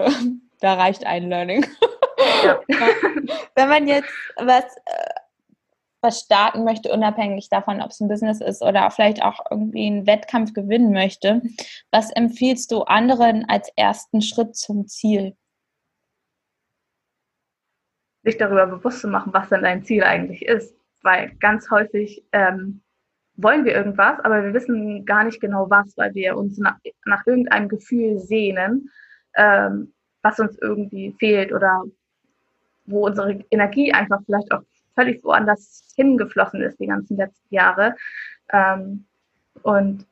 [0.60, 1.66] da reicht ein Learning.
[2.44, 2.60] Ja.
[3.56, 5.14] Wenn man jetzt was, äh,
[6.02, 10.08] was starten möchte, unabhängig davon, ob es ein Business ist oder vielleicht auch irgendwie einen
[10.08, 11.42] Wettkampf gewinnen möchte,
[11.92, 15.36] was empfiehlst du anderen als ersten Schritt zum Ziel?
[18.26, 20.76] Sich darüber bewusst zu machen, was denn dein Ziel eigentlich ist.
[21.04, 22.82] Weil ganz häufig ähm,
[23.38, 27.26] wollen wir irgendwas, aber wir wissen gar nicht genau was, weil wir uns nach, nach
[27.28, 28.90] irgendeinem Gefühl sehnen,
[29.36, 31.84] ähm, was uns irgendwie fehlt oder
[32.86, 34.62] wo unsere Energie einfach vielleicht auch
[34.96, 37.96] völlig woanders hingeflossen ist die ganzen letzten Jahre.
[38.52, 39.06] Ähm,
[39.62, 40.08] und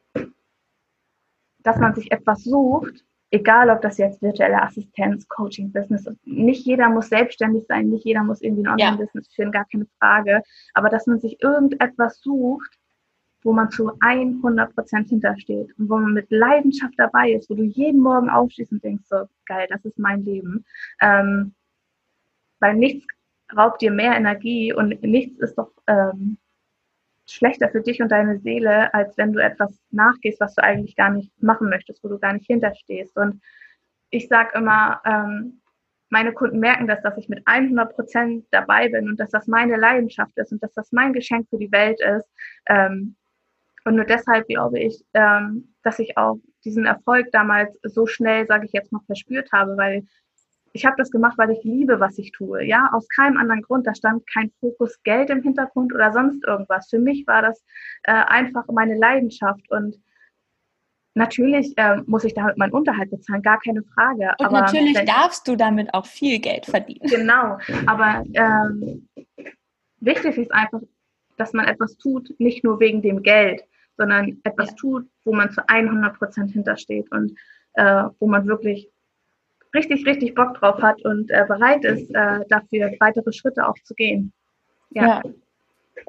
[1.59, 3.03] dass man sich etwas sucht,
[3.33, 6.25] egal ob das jetzt virtuelle Assistenz, Coaching, Business ist.
[6.25, 10.43] Nicht jeder muss selbstständig sein, nicht jeder muss irgendwie ein Online-Business führen, gar keine Frage.
[10.75, 12.77] Aber dass man sich irgendetwas sucht,
[13.41, 17.63] wo man zu 100 Prozent hintersteht und wo man mit Leidenschaft dabei ist, wo du
[17.63, 20.63] jeden Morgen aufstehst und denkst so, geil, das ist mein Leben.
[21.01, 21.55] Ähm,
[22.59, 23.05] weil nichts
[23.57, 26.37] raubt dir mehr Energie und nichts ist doch ähm,
[27.27, 31.09] schlechter für dich und deine Seele, als wenn du etwas nachgehst, was du eigentlich gar
[31.09, 33.15] nicht machen möchtest, wo du gar nicht hinterstehst.
[33.17, 33.41] Und
[34.09, 35.61] ich sage immer, ähm,
[36.09, 39.77] meine Kunden merken das, dass ich mit 100 Prozent dabei bin und dass das meine
[39.77, 42.29] Leidenschaft ist und dass das mein Geschenk für die Welt ist.
[42.67, 43.15] Ähm,
[43.85, 48.65] und nur deshalb glaube ich, ähm, dass ich auch diesen Erfolg damals so schnell, sage
[48.65, 50.05] ich jetzt mal, verspürt habe, weil
[50.73, 52.63] ich habe das gemacht, weil ich liebe, was ich tue.
[52.65, 53.85] Ja, aus keinem anderen Grund.
[53.85, 56.89] Da stand kein Fokus Geld im Hintergrund oder sonst irgendwas.
[56.89, 57.63] Für mich war das
[58.03, 59.97] äh, einfach meine Leidenschaft und
[61.15, 64.33] Natürlich äh, muss ich damit meinen Unterhalt bezahlen, gar keine Frage.
[64.39, 67.07] Und aber natürlich darfst du damit auch viel Geld verdienen.
[67.07, 69.07] Genau, aber ähm,
[69.99, 70.81] wichtig ist einfach,
[71.37, 73.63] dass man etwas tut, nicht nur wegen dem Geld,
[73.95, 74.75] sondern etwas ja.
[74.75, 77.37] tut, wo man zu 100 Prozent hintersteht und
[77.73, 78.89] äh, wo man wirklich
[79.73, 83.93] richtig, richtig Bock drauf hat und äh, bereit ist, äh, dafür weitere Schritte auch zu
[83.95, 84.31] gehen.
[84.91, 85.03] Ja.
[85.03, 85.21] ja.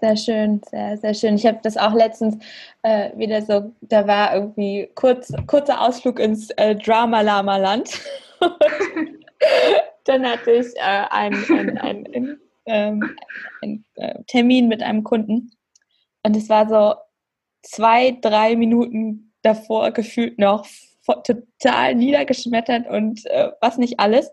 [0.00, 1.34] Sehr schön, sehr, sehr schön.
[1.36, 2.36] Ich habe das auch letztens
[2.82, 8.00] äh, wieder so, da war irgendwie kurz, kurzer Ausflug ins äh, Drama-Lama-Land.
[10.04, 13.16] dann hatte ich äh, einen ein, ein, ähm,
[13.62, 15.52] ein äh, Termin mit einem Kunden
[16.22, 16.94] und es war so
[17.62, 20.66] zwei, drei Minuten davor gefühlt noch
[21.04, 24.30] total niedergeschmettert und äh, was nicht alles.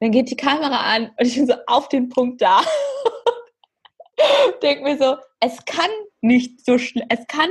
[0.00, 2.60] Dann geht die Kamera an und ich bin so auf den Punkt da.
[4.62, 5.90] Denke mir so, es kann
[6.20, 7.50] nicht so schnell, es kann,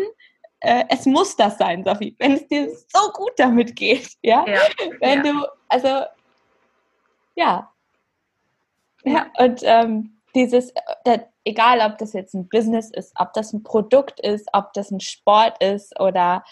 [0.59, 4.45] äh, es muss das sein, Sophie, wenn es dir so gut damit geht, ja?
[4.47, 4.61] ja.
[4.99, 5.31] Wenn ja.
[5.31, 6.05] du, also,
[7.35, 7.71] ja.
[9.03, 10.71] Ja, und ähm, dieses,
[11.03, 14.91] äh, egal ob das jetzt ein Business ist, ob das ein Produkt ist, ob das
[14.91, 16.43] ein Sport ist oder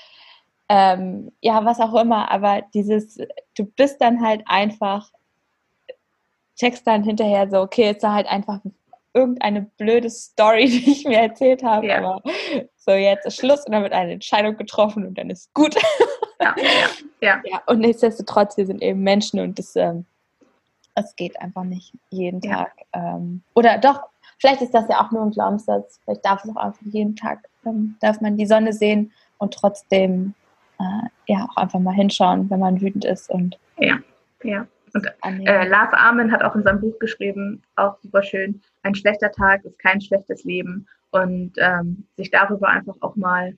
[0.70, 3.18] ähm, ja, was auch immer, aber dieses,
[3.55, 5.11] du bist dann halt einfach,
[6.57, 8.59] checkst dann hinterher so, okay, jetzt war halt einfach
[9.14, 11.97] irgendeine blöde Story, die ich mir erzählt habe, ja.
[11.97, 12.22] aber
[12.78, 15.76] so jetzt ist Schluss und dann wird eine Entscheidung getroffen und dann ist gut.
[16.41, 16.55] Ja,
[17.22, 17.61] ja, ja.
[17.68, 20.05] und nichtsdestotrotz, wir sind eben Menschen und das, ähm,
[20.95, 22.74] es geht einfach nicht jeden Tag.
[22.93, 24.01] Ähm, oder doch,
[24.39, 27.47] vielleicht ist das ja auch nur ein Glaubenssatz, vielleicht darf es auch einfach jeden Tag,
[27.66, 30.34] ähm, darf man die Sonne sehen und trotzdem
[30.84, 33.99] äh, ja auch einfach mal hinschauen, wenn man wütend ist und ja,
[34.43, 34.67] ja.
[34.93, 39.31] Und äh, Lars Armin hat auch in seinem Buch geschrieben, auch super schön, ein schlechter
[39.31, 40.88] Tag ist kein schlechtes Leben.
[41.13, 43.55] Und ähm, sich darüber einfach auch mal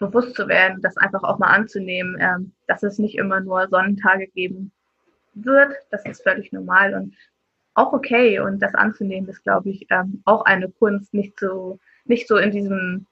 [0.00, 4.26] bewusst zu werden, das einfach auch mal anzunehmen, ähm, dass es nicht immer nur Sonnentage
[4.26, 4.72] geben
[5.34, 5.72] wird.
[5.90, 7.14] Das ist völlig normal und
[7.74, 8.40] auch okay.
[8.40, 12.50] Und das anzunehmen ist, glaube ich, ähm, auch eine Kunst, nicht so, nicht so in
[12.50, 13.06] diesem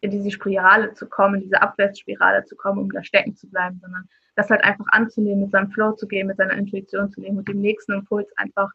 [0.00, 3.78] in diese Spirale zu kommen, in diese Abwärtsspirale zu kommen, um da stecken zu bleiben,
[3.80, 7.38] sondern das halt einfach anzunehmen, mit seinem Flow zu gehen, mit seiner Intuition zu nehmen
[7.38, 8.70] und dem nächsten Impuls einfach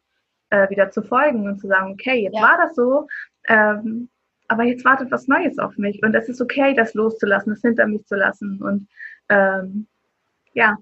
[0.50, 2.42] äh, wieder zu folgen und zu sagen, okay, jetzt ja.
[2.42, 3.06] war das so,
[3.48, 4.08] ähm,
[4.48, 7.86] aber jetzt wartet was Neues auf mich und es ist okay, das loszulassen, das hinter
[7.86, 8.88] mich zu lassen und
[9.28, 9.86] ähm,
[10.52, 10.76] ja.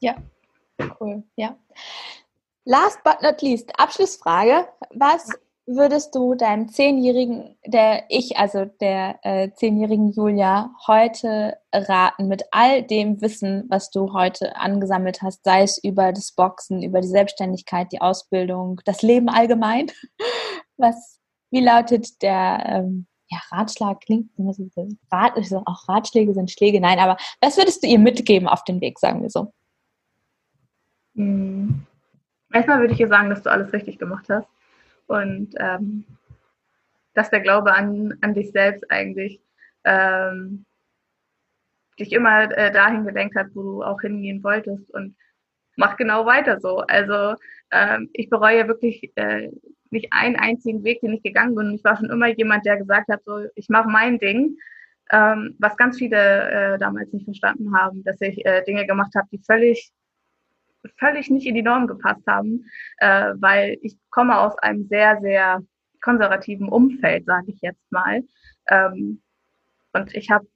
[0.00, 0.16] Ja,
[1.00, 1.56] cool, ja.
[2.64, 4.66] Last but not least, Abschlussfrage.
[4.94, 5.30] Was
[5.66, 12.82] würdest du deinem zehnjährigen, der ich, also der äh, zehnjährigen Julia, heute raten, mit all
[12.82, 17.92] dem Wissen, was du heute angesammelt hast, sei es über das Boxen, über die Selbstständigkeit,
[17.92, 19.90] die Ausbildung, das Leben allgemein?
[20.78, 24.00] Was, wie lautet der ähm, ja, Ratschlag?
[24.00, 24.68] Klingt immer so,
[25.12, 28.80] Rat, also auch Ratschläge sind Schläge, nein, aber was würdest du ihr mitgeben auf den
[28.80, 29.52] Weg, sagen wir so?
[31.14, 31.86] Hm.
[32.52, 34.48] Erstmal würde ich ihr sagen, dass du alles richtig gemacht hast
[35.06, 36.04] und ähm,
[37.14, 39.40] dass der Glaube an, an dich selbst eigentlich
[39.84, 40.64] ähm,
[41.98, 45.14] dich immer äh, dahin gelenkt hat, wo du auch hingehen wolltest und
[45.76, 46.78] mach genau weiter so.
[46.78, 47.36] Also
[47.70, 49.50] ähm, ich bereue wirklich äh,
[49.90, 51.72] nicht einen einzigen Weg, den ich gegangen bin.
[51.72, 54.56] Ich war schon immer jemand, der gesagt hat, so ich mache mein Ding,
[55.10, 59.28] ähm, was ganz viele äh, damals nicht verstanden haben, dass ich äh, Dinge gemacht habe,
[59.30, 59.92] die völlig
[60.98, 62.64] völlig nicht in die Norm gepasst haben,
[62.98, 65.62] äh, weil ich komme aus einem sehr, sehr
[66.02, 68.22] konservativen Umfeld, sage ich jetzt mal.
[68.68, 69.22] Ähm,
[69.92, 70.46] und ich habe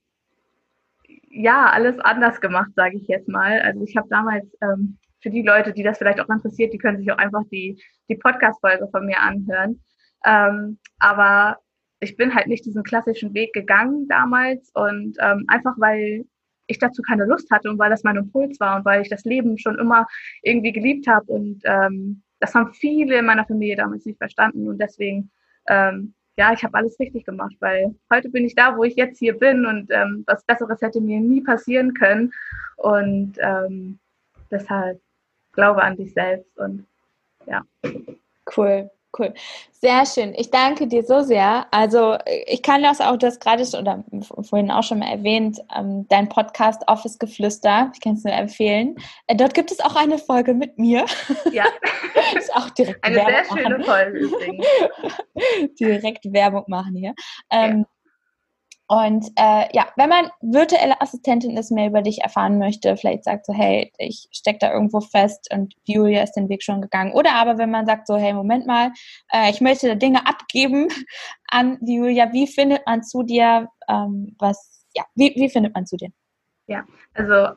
[1.30, 3.60] ja alles anders gemacht, sage ich jetzt mal.
[3.60, 6.98] Also ich habe damals ähm, für die Leute, die das vielleicht auch interessiert, die können
[6.98, 9.82] sich auch einfach die, die Podcast-Folge von mir anhören.
[10.24, 11.58] Ähm, aber
[12.00, 16.24] ich bin halt nicht diesen klassischen Weg gegangen damals und ähm, einfach weil
[16.66, 19.24] ich dazu keine Lust hatte und weil das mein Impuls war und weil ich das
[19.24, 20.06] Leben schon immer
[20.42, 21.26] irgendwie geliebt habe.
[21.26, 24.68] Und ähm, das haben viele in meiner Familie damals nicht verstanden.
[24.68, 25.30] Und deswegen,
[25.68, 29.18] ähm, ja, ich habe alles richtig gemacht, weil heute bin ich da, wo ich jetzt
[29.18, 32.32] hier bin und ähm, was Besseres hätte mir nie passieren können.
[32.76, 33.98] Und ähm,
[34.50, 35.00] deshalb
[35.52, 36.86] glaube an dich selbst und
[37.46, 37.64] ja.
[38.56, 38.90] Cool.
[39.18, 39.32] Cool.
[39.72, 40.34] Sehr schön.
[40.36, 41.66] Ich danke dir so sehr.
[41.70, 44.04] Also ich kann das auch, das gerade oder
[44.42, 47.90] vorhin auch schon mal erwähnt, ähm, dein Podcast Office Geflüster.
[47.94, 48.96] Ich kann es nur empfehlen.
[49.26, 51.06] Äh, dort gibt es auch eine Folge mit mir.
[51.52, 51.64] Ja.
[52.36, 53.84] ist auch direkt eine Werbung sehr schöne machen.
[53.84, 54.66] Folge übrigens.
[55.80, 57.14] direkt Werbung machen hier.
[57.50, 57.95] Ähm, ja.
[58.88, 63.46] Und äh, ja, wenn man virtuelle Assistentin ist, mehr über dich erfahren möchte, vielleicht sagt
[63.46, 67.12] so, hey, ich stecke da irgendwo fest und Julia ist den Weg schon gegangen.
[67.12, 68.92] Oder aber wenn man sagt so, hey, Moment mal,
[69.32, 70.88] äh, ich möchte da Dinge abgeben
[71.48, 75.96] an Julia, wie findet man zu dir, ähm, was, ja, wie, wie findet man zu
[75.96, 76.10] dir?
[76.68, 76.84] Ja,
[77.14, 77.48] also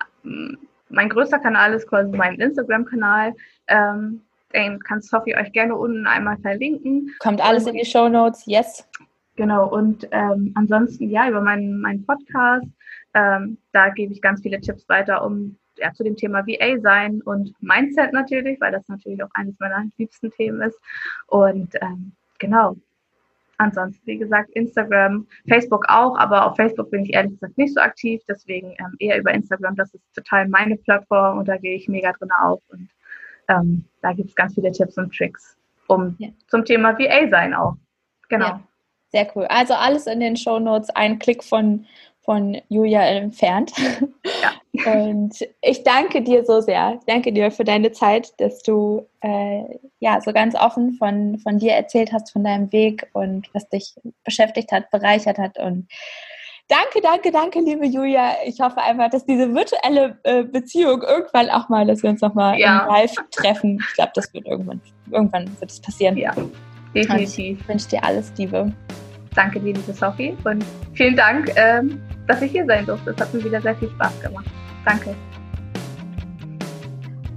[0.90, 3.36] mein größter Kanal ist quasi mein Instagram-Kanal.
[3.68, 4.22] Ähm,
[4.54, 7.14] den kann Sophie euch gerne unten einmal verlinken.
[7.20, 8.88] Kommt alles in die Show Notes, yes.
[9.40, 12.68] Genau, und ähm, ansonsten ja, über meinen, meinen Podcast,
[13.14, 17.22] ähm, da gebe ich ganz viele Tipps weiter, um ja, zu dem Thema VA sein
[17.22, 20.78] und Mindset natürlich, weil das natürlich auch eines meiner liebsten Themen ist.
[21.28, 22.76] Und ähm, genau.
[23.60, 27.80] Ansonsten, wie gesagt, Instagram, Facebook auch, aber auf Facebook bin ich ehrlich gesagt nicht so
[27.80, 29.78] aktiv, deswegen ähm, eher über Instagram.
[29.78, 32.62] Das ist total meine Plattform und da gehe ich mega drin auf.
[32.68, 32.90] Und
[33.48, 35.56] ähm, da gibt es ganz viele Tipps und Tricks
[35.88, 36.28] um ja.
[36.48, 37.78] zum Thema VA sein auch.
[38.28, 38.46] Genau.
[38.46, 38.64] Ja.
[39.12, 39.46] Sehr cool.
[39.46, 41.86] Also alles in den Show Notes, ein Klick von,
[42.22, 43.72] von Julia entfernt.
[44.42, 44.54] Ja.
[44.86, 46.96] Und ich danke dir so sehr.
[47.00, 49.64] Ich danke dir für deine Zeit, dass du äh,
[50.00, 53.96] ja so ganz offen von, von dir erzählt hast, von deinem Weg und was dich
[54.24, 55.58] beschäftigt hat, bereichert hat.
[55.58, 55.88] Und
[56.68, 58.36] danke, danke, danke, liebe Julia.
[58.46, 62.60] Ich hoffe einfach, dass diese virtuelle äh, Beziehung irgendwann auch mal, dass wir uns nochmal
[62.60, 62.86] ja.
[62.88, 63.84] live treffen.
[63.90, 64.80] Ich glaube, das wird irgendwann,
[65.12, 66.16] irgendwann wird es passieren.
[66.16, 66.34] Ja.
[66.96, 67.60] Definitiv.
[67.62, 68.72] Ich wünsche dir alles Liebe.
[69.36, 70.36] Danke dir, liebe Sophie.
[70.44, 73.12] Und vielen Dank, ähm, dass ich hier sein durfte.
[73.12, 74.46] Es hat mir wieder sehr viel Spaß gemacht.
[74.86, 75.16] Danke.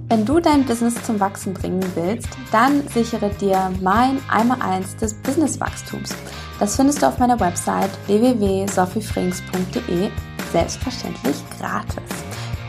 [0.09, 5.15] Wenn du dein Business zum Wachsen bringen willst, dann sichere dir mein einmal eins des
[5.15, 6.15] Businesswachstums.
[6.59, 10.09] Das findest du auf meiner Website www.sophiefrings.de
[10.51, 12.03] selbstverständlich gratis.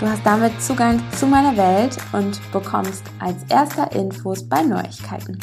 [0.01, 5.39] Du hast damit Zugang zu meiner Welt und bekommst als erster Infos bei Neuigkeiten.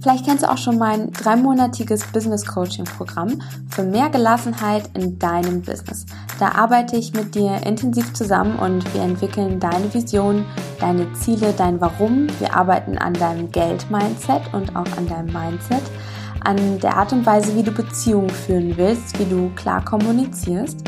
[0.00, 5.60] Vielleicht kennst du auch schon mein dreimonatiges Business Coaching Programm für mehr Gelassenheit in deinem
[5.60, 6.06] Business.
[6.38, 10.46] Da arbeite ich mit dir intensiv zusammen und wir entwickeln deine Vision,
[10.80, 12.28] deine Ziele, dein Warum.
[12.38, 15.82] Wir arbeiten an deinem Geld-Mindset und auch an deinem Mindset,
[16.44, 20.78] an der Art und Weise, wie du Beziehungen führen willst, wie du klar kommunizierst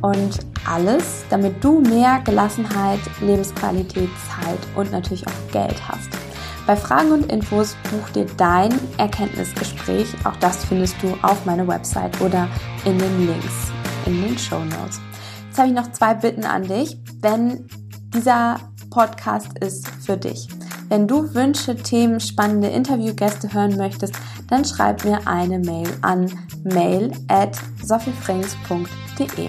[0.00, 6.21] und alles, damit du mehr Gelassenheit, Lebensqualität, Zeit und natürlich auch Geld hast.
[6.66, 10.14] Bei Fragen und Infos buch dir dein Erkenntnisgespräch.
[10.24, 12.48] Auch das findest du auf meiner Website oder
[12.84, 13.72] in den Links
[14.06, 15.00] in den Show Notes.
[15.48, 17.66] Jetzt habe ich noch zwei Bitten an dich, denn
[18.14, 18.60] dieser
[18.90, 20.48] Podcast ist für dich.
[20.88, 24.14] Wenn du Wünsche, Themen, spannende Interviewgäste hören möchtest,
[24.48, 26.30] dann schreib mir eine Mail an
[26.64, 29.48] mail at sophiefrings.de.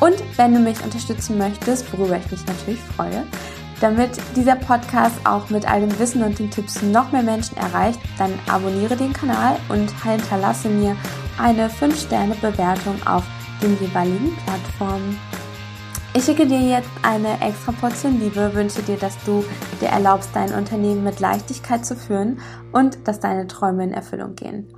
[0.00, 3.24] Und wenn du mich unterstützen möchtest, worüber ich mich natürlich freue,
[3.80, 8.00] damit dieser Podcast auch mit all dem Wissen und den Tipps noch mehr Menschen erreicht,
[8.18, 10.96] dann abonniere den Kanal und hinterlasse mir
[11.38, 13.24] eine 5-Sterne-Bewertung auf
[13.62, 15.18] den jeweiligen Plattformen.
[16.14, 19.44] Ich schicke dir jetzt eine extra Portion Liebe, wünsche dir, dass du
[19.80, 22.40] dir erlaubst, dein Unternehmen mit Leichtigkeit zu führen
[22.72, 24.77] und dass deine Träume in Erfüllung gehen.